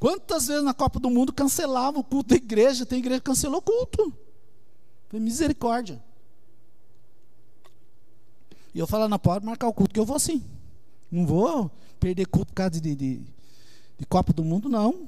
[0.00, 2.86] Quantas vezes na Copa do Mundo cancelava o culto da igreja?
[2.86, 4.12] Tem igreja que cancelou o culto.
[5.08, 6.02] Foi misericórdia.
[8.74, 10.42] E eu falo, não pode marcar o culto, que eu vou sim.
[11.10, 13.20] Não vou perder culto por causa de, de,
[13.98, 15.06] de Copa do Mundo, não.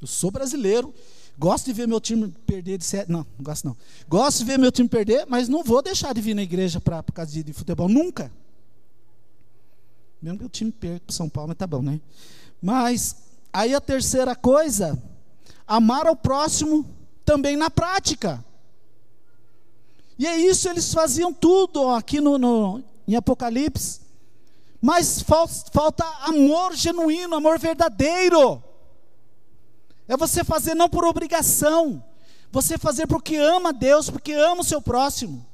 [0.00, 0.92] Eu sou brasileiro.
[1.38, 3.10] Gosto de ver meu time perder de sete.
[3.10, 3.76] Não, não gosto não.
[4.08, 7.02] Gosto de ver meu time perder, mas não vou deixar de vir na igreja pra,
[7.02, 7.88] por causa de, de futebol.
[7.88, 8.32] Nunca.
[10.20, 12.00] Mesmo que o time perca para São Paulo, mas tá bom, né?
[12.60, 13.16] Mas,
[13.52, 15.00] aí a terceira coisa,
[15.66, 16.88] amar ao próximo
[17.24, 18.42] também na prática.
[20.18, 24.00] E é isso, eles faziam tudo aqui no, no, em Apocalipse.
[24.80, 28.62] Mas falta, falta amor genuíno, amor verdadeiro.
[30.08, 32.02] É você fazer não por obrigação,
[32.50, 35.44] você fazer porque ama Deus, porque ama o seu próximo.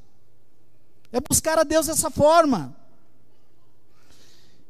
[1.11, 2.77] É buscar a Deus dessa forma.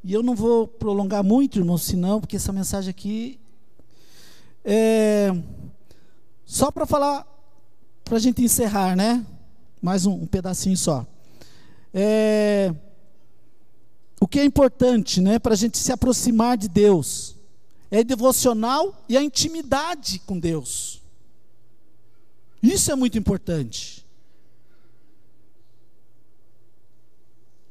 [0.04, 3.38] E eu não vou prolongar muito, irmão, senão, porque essa mensagem aqui
[4.64, 5.32] é
[6.44, 7.26] só para falar,
[8.04, 9.24] para a gente encerrar, né?
[9.82, 11.04] Mais um, um pedacinho só.
[11.92, 12.72] É,
[14.20, 17.34] o que é importante, né, para a gente se aproximar de Deus,
[17.90, 21.02] é devocional e a intimidade com Deus.
[22.62, 24.06] Isso é muito importante.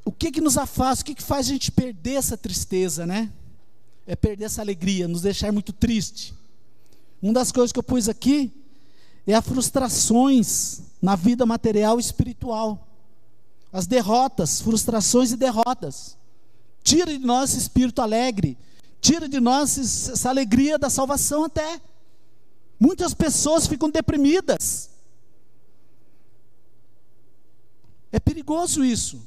[0.03, 1.03] O que que nos afasta?
[1.03, 3.31] O que que faz a gente perder essa tristeza, né?
[4.05, 6.33] É perder essa alegria, nos deixar muito triste.
[7.21, 8.51] Uma das coisas que eu pus aqui
[9.25, 12.87] é as frustrações na vida material e espiritual.
[13.73, 16.17] As derrotas, frustrações e derrotas.
[16.83, 18.57] Tira de nós esse espírito alegre,
[18.99, 21.81] tira de nós essa alegria da salvação até.
[22.79, 24.89] Muitas pessoas ficam deprimidas.
[28.11, 29.21] É perigoso isso.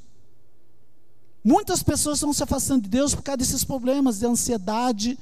[1.42, 5.18] Muitas pessoas estão se afastando de Deus por causa desses problemas de ansiedade,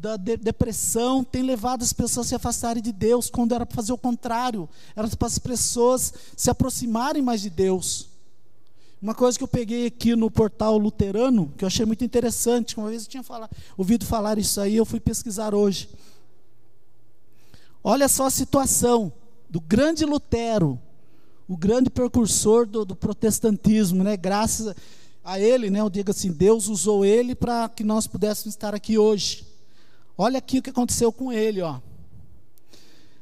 [0.00, 3.74] da de depressão, tem levado as pessoas a se afastarem de Deus, quando era para
[3.74, 8.08] fazer o contrário, era para as pessoas se aproximarem mais de Deus.
[9.02, 12.90] Uma coisa que eu peguei aqui no portal luterano, que eu achei muito interessante, uma
[12.90, 13.24] vez eu tinha
[13.76, 15.88] ouvido falar isso aí, eu fui pesquisar hoje.
[17.82, 19.12] Olha só a situação
[19.50, 20.80] do grande Lutero,
[21.48, 24.16] o grande precursor do, do protestantismo, né?
[24.16, 24.74] Graças a,
[25.24, 28.96] a ele, né, eu digo assim, Deus usou ele para que nós pudéssemos estar aqui
[28.96, 29.57] hoje.
[30.18, 31.78] Olha aqui o que aconteceu com ele, ó.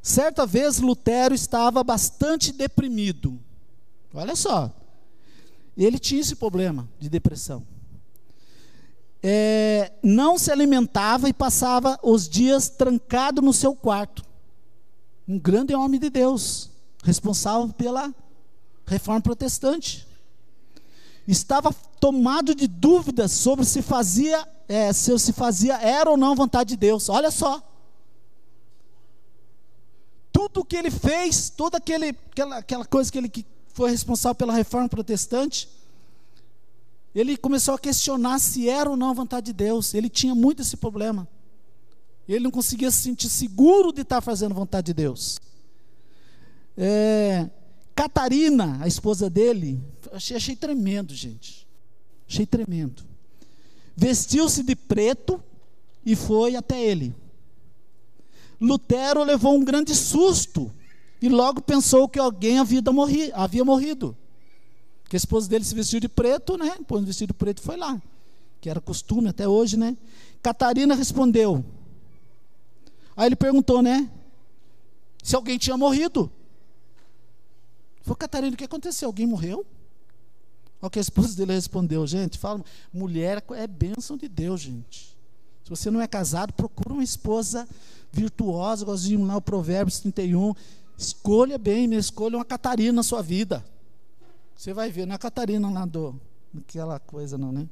[0.03, 3.39] Certa vez Lutero estava bastante deprimido.
[4.15, 4.73] Olha só.
[5.77, 7.67] Ele tinha esse problema de depressão.
[9.23, 14.25] É, não se alimentava e passava os dias trancado no seu quarto.
[15.29, 16.71] Um grande homem de Deus,
[17.05, 18.15] responsável pela
[18.87, 20.07] reforma protestante
[21.27, 26.71] estava tomado de dúvidas sobre se fazia, é, se se fazia era ou não vontade
[26.71, 27.09] de Deus.
[27.09, 27.63] Olha só.
[30.33, 34.53] Tudo que ele fez, toda aquele, aquela, aquela coisa que ele que foi responsável pela
[34.53, 35.69] reforma protestante,
[37.15, 39.95] ele começou a questionar se era ou não vontade de Deus.
[39.95, 41.27] Ele tinha muito esse problema.
[42.29, 45.39] Ele não conseguia se sentir seguro de estar fazendo vontade de Deus.
[46.77, 47.49] É,
[47.95, 51.67] Catarina, a esposa dele, achei, achei tremendo, gente.
[52.29, 53.03] Achei tremendo.
[53.97, 55.43] Vestiu-se de preto
[56.05, 57.15] e foi até ele.
[58.61, 60.71] Lutero levou um grande susto
[61.21, 64.17] e logo pensou que alguém havia, morri, havia morrido.
[65.09, 66.77] Que a esposa dele se vestiu de preto, né?
[66.87, 68.01] Pôs um vestido preto e foi lá.
[68.61, 69.97] Que era costume até hoje, né?
[70.43, 71.65] Catarina respondeu.
[73.17, 74.11] Aí ele perguntou, né?
[75.23, 76.31] Se alguém tinha morrido.
[78.03, 79.09] Falou, Catarina, o que aconteceu?
[79.09, 79.65] Alguém morreu?
[80.81, 82.39] Olha o que a esposa dele respondeu, gente.
[82.39, 82.63] Fala,
[82.93, 85.17] mulher é bênção de Deus, gente.
[85.65, 87.69] Se você não é casado, procura uma esposa
[88.13, 90.55] virtuosa, igualzinho lá o Provérbios 31.
[90.97, 91.97] Escolha bem, né?
[91.97, 93.65] escolha uma Catarina na sua vida.
[94.55, 96.19] Você vai ver, não é a Catarina lá do,
[96.57, 97.69] aquela coisa não, né?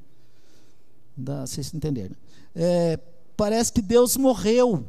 [1.15, 2.15] Da, vocês entenderam.
[2.53, 2.99] É,
[3.37, 4.85] parece que Deus morreu.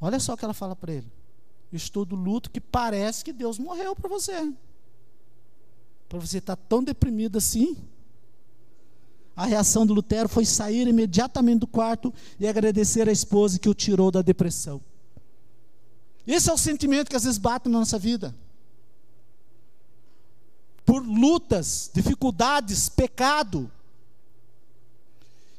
[0.00, 1.18] Olha só o que ela fala para ele
[1.76, 4.52] estou do luto que parece que Deus morreu para você.
[6.08, 7.76] Para você estar tá tão deprimido assim.
[9.36, 13.74] A reação do Lutero foi sair imediatamente do quarto e agradecer a esposa que o
[13.74, 14.80] tirou da depressão.
[16.26, 18.34] Esse é o sentimento que às vezes bate na nossa vida.
[20.84, 23.70] Por lutas, dificuldades, pecado.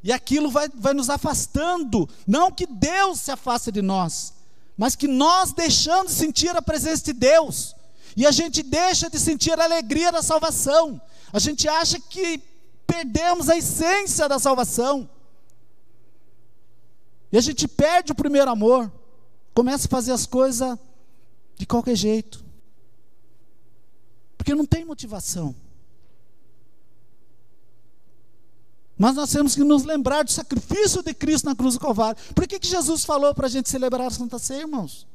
[0.03, 2.09] E aquilo vai, vai nos afastando.
[2.27, 4.33] Não que Deus se afaste de nós,
[4.77, 7.75] mas que nós deixamos de sentir a presença de Deus,
[8.16, 11.01] e a gente deixa de sentir a alegria da salvação,
[11.32, 12.41] a gente acha que
[12.86, 15.10] perdemos a essência da salvação,
[17.32, 18.91] e a gente perde o primeiro amor,
[19.53, 20.78] começa a fazer as coisas
[21.57, 22.43] de qualquer jeito,
[24.38, 25.55] porque não tem motivação.
[28.97, 32.22] Mas nós temos que nos lembrar do sacrifício de Cristo na cruz do Calvário.
[32.36, 35.07] Por que, que Jesus falou para a gente celebrar a Santa Ceia, irmãos?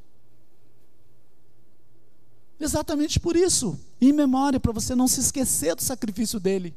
[2.58, 6.74] Exatamente por isso, em memória, para você não se esquecer do sacrifício dele.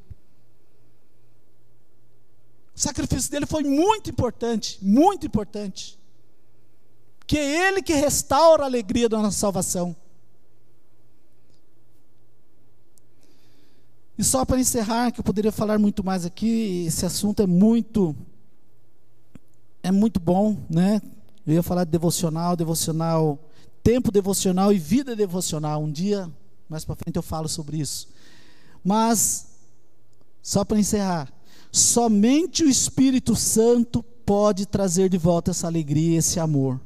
[2.76, 5.98] O sacrifício dele foi muito importante, muito importante.
[7.26, 9.96] Que é ele que restaura a alegria da nossa salvação.
[14.18, 18.16] E só para encerrar, que eu poderia falar muito mais aqui, esse assunto é muito
[19.84, 21.02] é muito bom, né?
[21.46, 23.40] Eu ia falar de devocional, devocional,
[23.88, 25.82] tempo devocional e vida devocional.
[25.82, 26.30] Um dia
[26.68, 28.10] mais para frente eu falo sobre isso.
[28.84, 29.48] Mas
[30.44, 31.32] só para encerrar,
[31.72, 36.82] somente o Espírito Santo pode trazer de volta essa alegria, esse amor.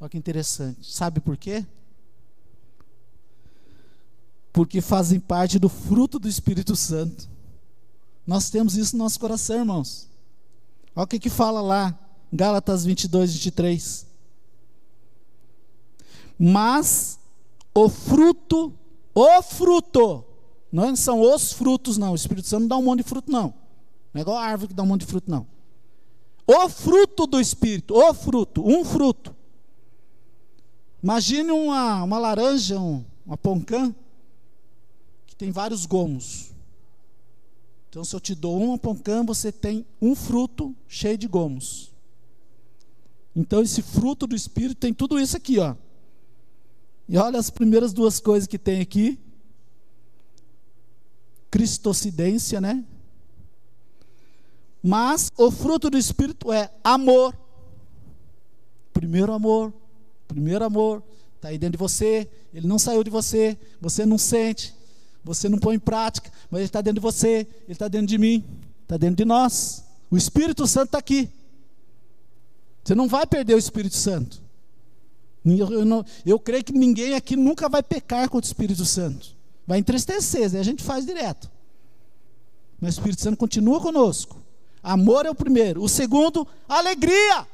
[0.00, 0.90] Olha que interessante.
[0.90, 1.66] Sabe por quê?
[4.52, 7.26] porque fazem parte do fruto do Espírito Santo.
[8.26, 10.08] Nós temos isso no nosso coração, irmãos.
[10.94, 11.98] Olha o que, que fala lá,
[12.30, 14.11] Gálatas 22, 23.
[16.44, 17.20] Mas
[17.72, 18.74] o fruto,
[19.14, 20.24] o fruto,
[20.72, 22.10] não são os frutos, não.
[22.10, 23.54] O Espírito Santo não dá um monte de fruto, não.
[24.12, 25.46] Não é igual a árvore que dá um monte de fruto, não.
[26.44, 29.32] O fruto do Espírito, o fruto, um fruto.
[31.00, 33.94] Imagine uma, uma laranja, um, uma poncã,
[35.28, 36.50] que tem vários gomos.
[37.88, 41.92] Então, se eu te dou uma poncã, você tem um fruto cheio de gomos.
[43.36, 45.76] Então, esse fruto do Espírito tem tudo isso aqui, ó.
[47.12, 49.20] E olha as primeiras duas coisas que tem aqui:
[51.50, 52.82] cristocidência, né?
[54.82, 57.36] Mas o fruto do Espírito é amor.
[58.94, 59.74] Primeiro amor,
[60.26, 61.02] primeiro amor,
[61.36, 64.74] está aí dentro de você, ele não saiu de você, você não sente,
[65.22, 68.16] você não põe em prática, mas Ele está dentro de você, Ele está dentro de
[68.16, 68.42] mim,
[68.82, 69.84] está dentro de nós.
[70.10, 71.28] O Espírito Santo está aqui.
[72.82, 74.41] Você não vai perder o Espírito Santo.
[75.44, 79.36] Eu, não, eu, creio que ninguém aqui nunca vai pecar contra o Espírito Santo.
[79.66, 81.50] Vai entristecer, a gente faz direto.
[82.80, 84.40] Mas o Espírito Santo continua conosco.
[84.82, 85.82] Amor é o primeiro.
[85.82, 87.46] O segundo, alegria.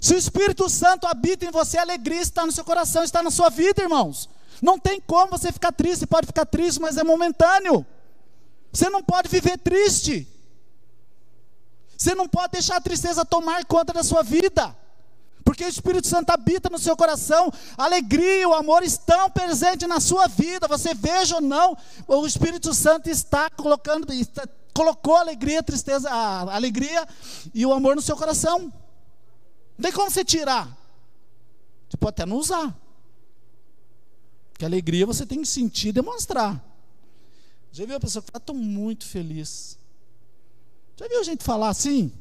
[0.00, 3.30] Se o Espírito Santo habita em você, a alegria está no seu coração, está na
[3.30, 4.28] sua vida, irmãos.
[4.62, 7.84] Não tem como você ficar triste, pode ficar triste, mas é momentâneo.
[8.72, 10.26] Você não pode viver triste.
[11.96, 14.76] Você não pode deixar a tristeza tomar conta da sua vida.
[15.48, 19.88] Porque o Espírito Santo habita no seu coração, a alegria e o amor estão presentes
[19.88, 20.68] na sua vida.
[20.68, 21.74] Você veja ou não,
[22.06, 27.08] o Espírito Santo está colocando, está, colocou alegria, tristeza, a alegria
[27.54, 28.70] e o amor no seu coração.
[29.78, 30.68] Não tem como você tirar.
[31.88, 32.78] Você pode até não usar.
[34.58, 36.62] Que alegria você tem que sentir e demonstrar.
[37.72, 39.78] Já viu a pessoa que fala, estou muito feliz.
[40.94, 42.12] Já viu gente falar assim?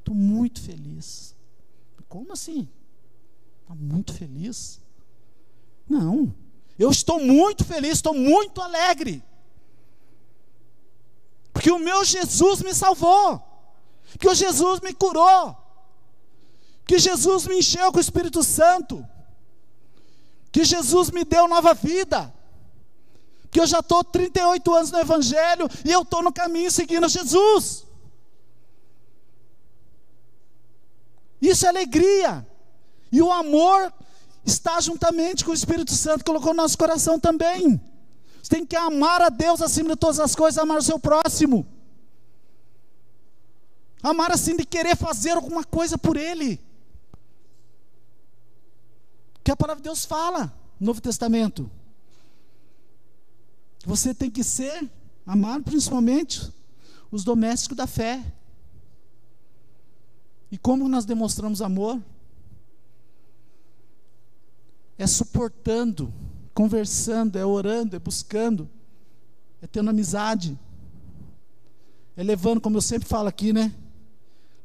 [0.00, 1.37] Estou muito feliz.
[2.08, 2.68] Como assim?
[3.62, 4.80] Está muito feliz?
[5.88, 6.34] Não.
[6.78, 9.22] Eu estou muito feliz, estou muito alegre.
[11.52, 13.42] Porque o meu Jesus me salvou.
[14.18, 15.56] Que o Jesus me curou.
[16.86, 19.06] Que Jesus me encheu com o Espírito Santo
[20.50, 22.32] que Jesus me deu nova vida,
[23.50, 27.86] que eu já estou 38 anos no Evangelho e eu estou no caminho seguindo Jesus.
[31.40, 32.46] Isso é alegria,
[33.12, 33.92] e o amor
[34.44, 37.80] está juntamente com o Espírito Santo, colocou no nosso coração também.
[38.42, 41.66] Você tem que amar a Deus acima de todas as coisas, amar o seu próximo.
[44.02, 46.60] Amar assim de querer fazer alguma coisa por Ele
[49.48, 51.70] que a palavra de Deus fala no Novo Testamento.
[53.86, 54.86] Você tem que ser,
[55.26, 56.52] amar principalmente
[57.10, 58.22] os domésticos da fé.
[60.50, 62.02] E como nós demonstramos amor?
[64.96, 66.12] É suportando,
[66.54, 68.68] conversando, é orando, é buscando,
[69.60, 70.58] é tendo amizade,
[72.16, 73.72] é levando, como eu sempre falo aqui, né?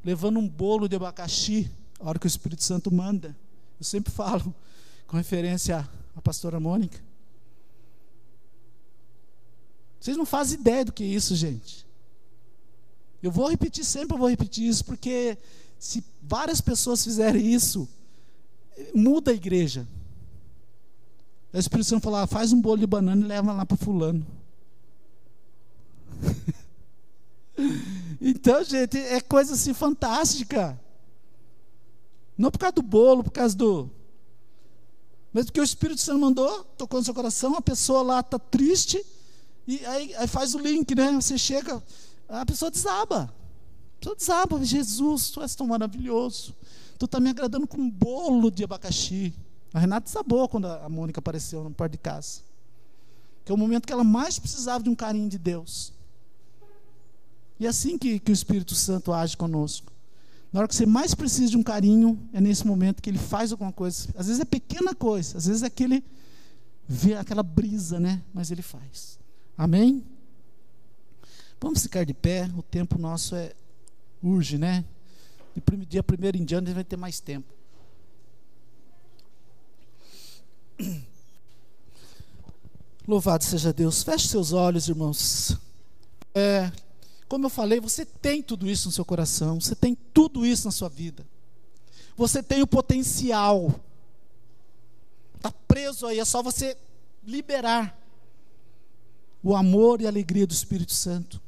[0.03, 1.69] Levando um bolo de abacaxi,
[1.99, 3.35] a hora que o Espírito Santo manda.
[3.79, 4.53] Eu sempre falo,
[5.05, 6.99] com referência à pastora Mônica.
[9.99, 11.87] Vocês não fazem ideia do que é isso, gente.
[13.21, 15.37] Eu vou repetir sempre, eu vou repetir isso, porque
[15.83, 17.89] se várias pessoas fizerem isso,
[18.95, 19.85] muda a igreja.
[21.51, 24.25] A Espírito Santo falou: ah, faz um bolo de banana e leva lá para fulano.
[28.21, 30.79] então, gente, é coisa assim fantástica.
[32.37, 33.91] Não por causa do bolo, por causa do,
[35.33, 39.05] mas porque o Espírito Santo mandou, tocou no seu coração, a pessoa lá está triste,
[39.67, 41.11] e aí, aí, faz o link, né?
[41.11, 41.83] Você chega,
[42.29, 43.33] a pessoa desaba.
[44.03, 46.53] Pessoa desaba, Jesus, tu és tão maravilhoso.
[46.99, 49.33] Tu está me agradando com um bolo de abacaxi.
[49.73, 52.41] A Renata desabou quando a Mônica apareceu no porto de casa.
[53.45, 55.93] Que é o momento que ela mais precisava de um carinho de Deus.
[57.57, 59.93] E é assim que, que o Espírito Santo age conosco.
[60.51, 63.53] Na hora que você mais precisa de um carinho, é nesse momento que ele faz
[63.53, 64.09] alguma coisa.
[64.17, 66.03] Às vezes é pequena coisa, às vezes é aquele
[66.85, 68.21] vê aquela brisa, né?
[68.33, 69.17] Mas ele faz.
[69.57, 70.03] Amém?
[71.61, 73.53] Vamos ficar de pé, o tempo nosso é
[74.23, 74.85] urge, né?
[75.53, 77.53] De dia primeiro em diante a gente vai ter mais tempo.
[83.07, 84.01] Louvado seja Deus.
[84.01, 85.57] Feche seus olhos, irmãos.
[86.33, 86.71] É,
[87.27, 90.71] como eu falei, você tem tudo isso no seu coração, você tem tudo isso na
[90.71, 91.25] sua vida.
[92.15, 93.79] Você tem o potencial.
[95.35, 96.77] Está preso aí, é só você
[97.23, 97.99] liberar
[99.43, 101.41] o amor e a alegria do Espírito Santo.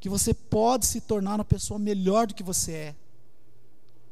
[0.00, 2.94] Que você pode se tornar uma pessoa melhor do que você é.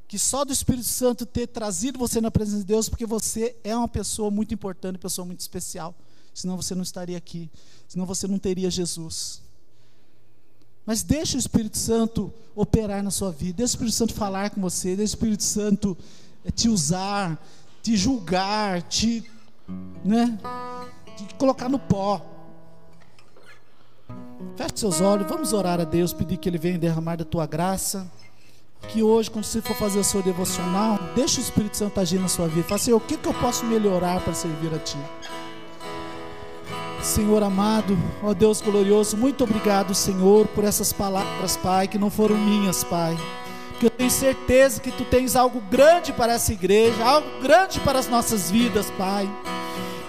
[0.08, 3.76] Que só do Espírito Santo ter trazido você na presença de Deus, porque você é
[3.76, 5.94] uma pessoa muito importante, pessoa muito especial.
[6.32, 7.50] Senão você não estaria aqui,
[7.88, 9.40] senão você não teria Jesus.
[10.84, 14.60] Mas deixa o Espírito Santo operar na sua vida, deixa o Espírito Santo falar com
[14.60, 15.96] você, deixa o Espírito Santo
[16.44, 17.42] eh, te usar,
[17.82, 19.24] te julgar, te,
[20.04, 20.38] né,
[21.16, 22.33] te colocar no pó.
[24.56, 28.06] Feche seus olhos, vamos orar a Deus, pedir que Ele venha derramar da tua graça.
[28.88, 32.28] Que hoje, quando você for fazer o seu devocional, deixe o Espírito Santo agir na
[32.28, 32.64] sua vida.
[32.64, 34.98] Fala assim, o que, que eu posso melhorar para servir a Ti?
[37.02, 42.36] Senhor amado, ó Deus glorioso, muito obrigado, Senhor, por essas palavras, Pai, que não foram
[42.36, 43.14] minhas, Pai.
[43.78, 47.98] Que eu tenho certeza que Tu tens algo grande para essa igreja, algo grande para
[47.98, 49.28] as nossas vidas, Pai.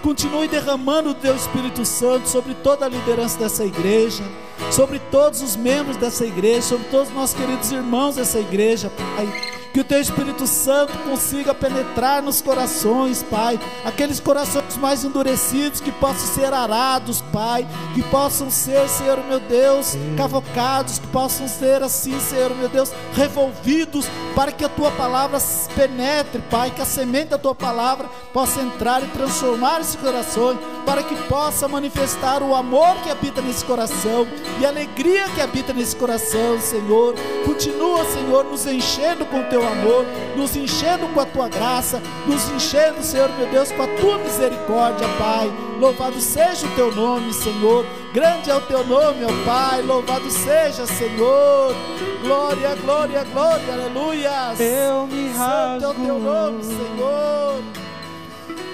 [0.06, 4.24] Continue derramando o Teu Espírito Santo sobre toda a liderança dessa igreja,
[4.72, 9.55] sobre todos os membros dessa igreja, sobre todos os nossos queridos irmãos dessa igreja, Pai
[9.76, 15.92] que o teu Espírito Santo consiga penetrar nos corações, Pai, aqueles corações mais endurecidos que
[15.92, 22.18] possam ser arados, Pai, que possam ser, Senhor meu Deus, cavocados, que possam ser assim,
[22.22, 25.40] Senhor meu Deus, revolvidos, para que a tua palavra
[25.76, 31.04] penetre, Pai, que a semente da tua palavra possa entrar e transformar esse coração, para
[31.04, 34.26] que possa manifestar o amor que habita nesse coração
[34.62, 37.16] e a alegria que habita nesse coração, Senhor.
[37.44, 40.06] Continua, Senhor, nos enchendo com o teu amor,
[40.36, 45.08] nos enchendo com a tua graça, nos enchendo, Senhor meu Deus, com a tua misericórdia,
[45.18, 45.52] Pai.
[45.80, 47.86] Louvado seja o teu nome, Senhor.
[48.14, 49.82] Grande é o teu nome, ó Pai.
[49.82, 51.76] Louvado seja, Senhor.
[52.22, 54.54] Glória, glória, glória, aleluia.
[54.60, 55.82] Eu me rasgo.
[55.82, 57.64] Santo é o teu nome, Senhor.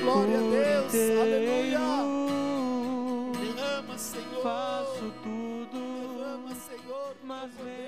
[0.04, 1.80] Glória a Deus, aleluia.
[3.40, 4.44] Derrama, Senhor.
[4.44, 7.81] Faço tudo, Derrama, Senhor, mas.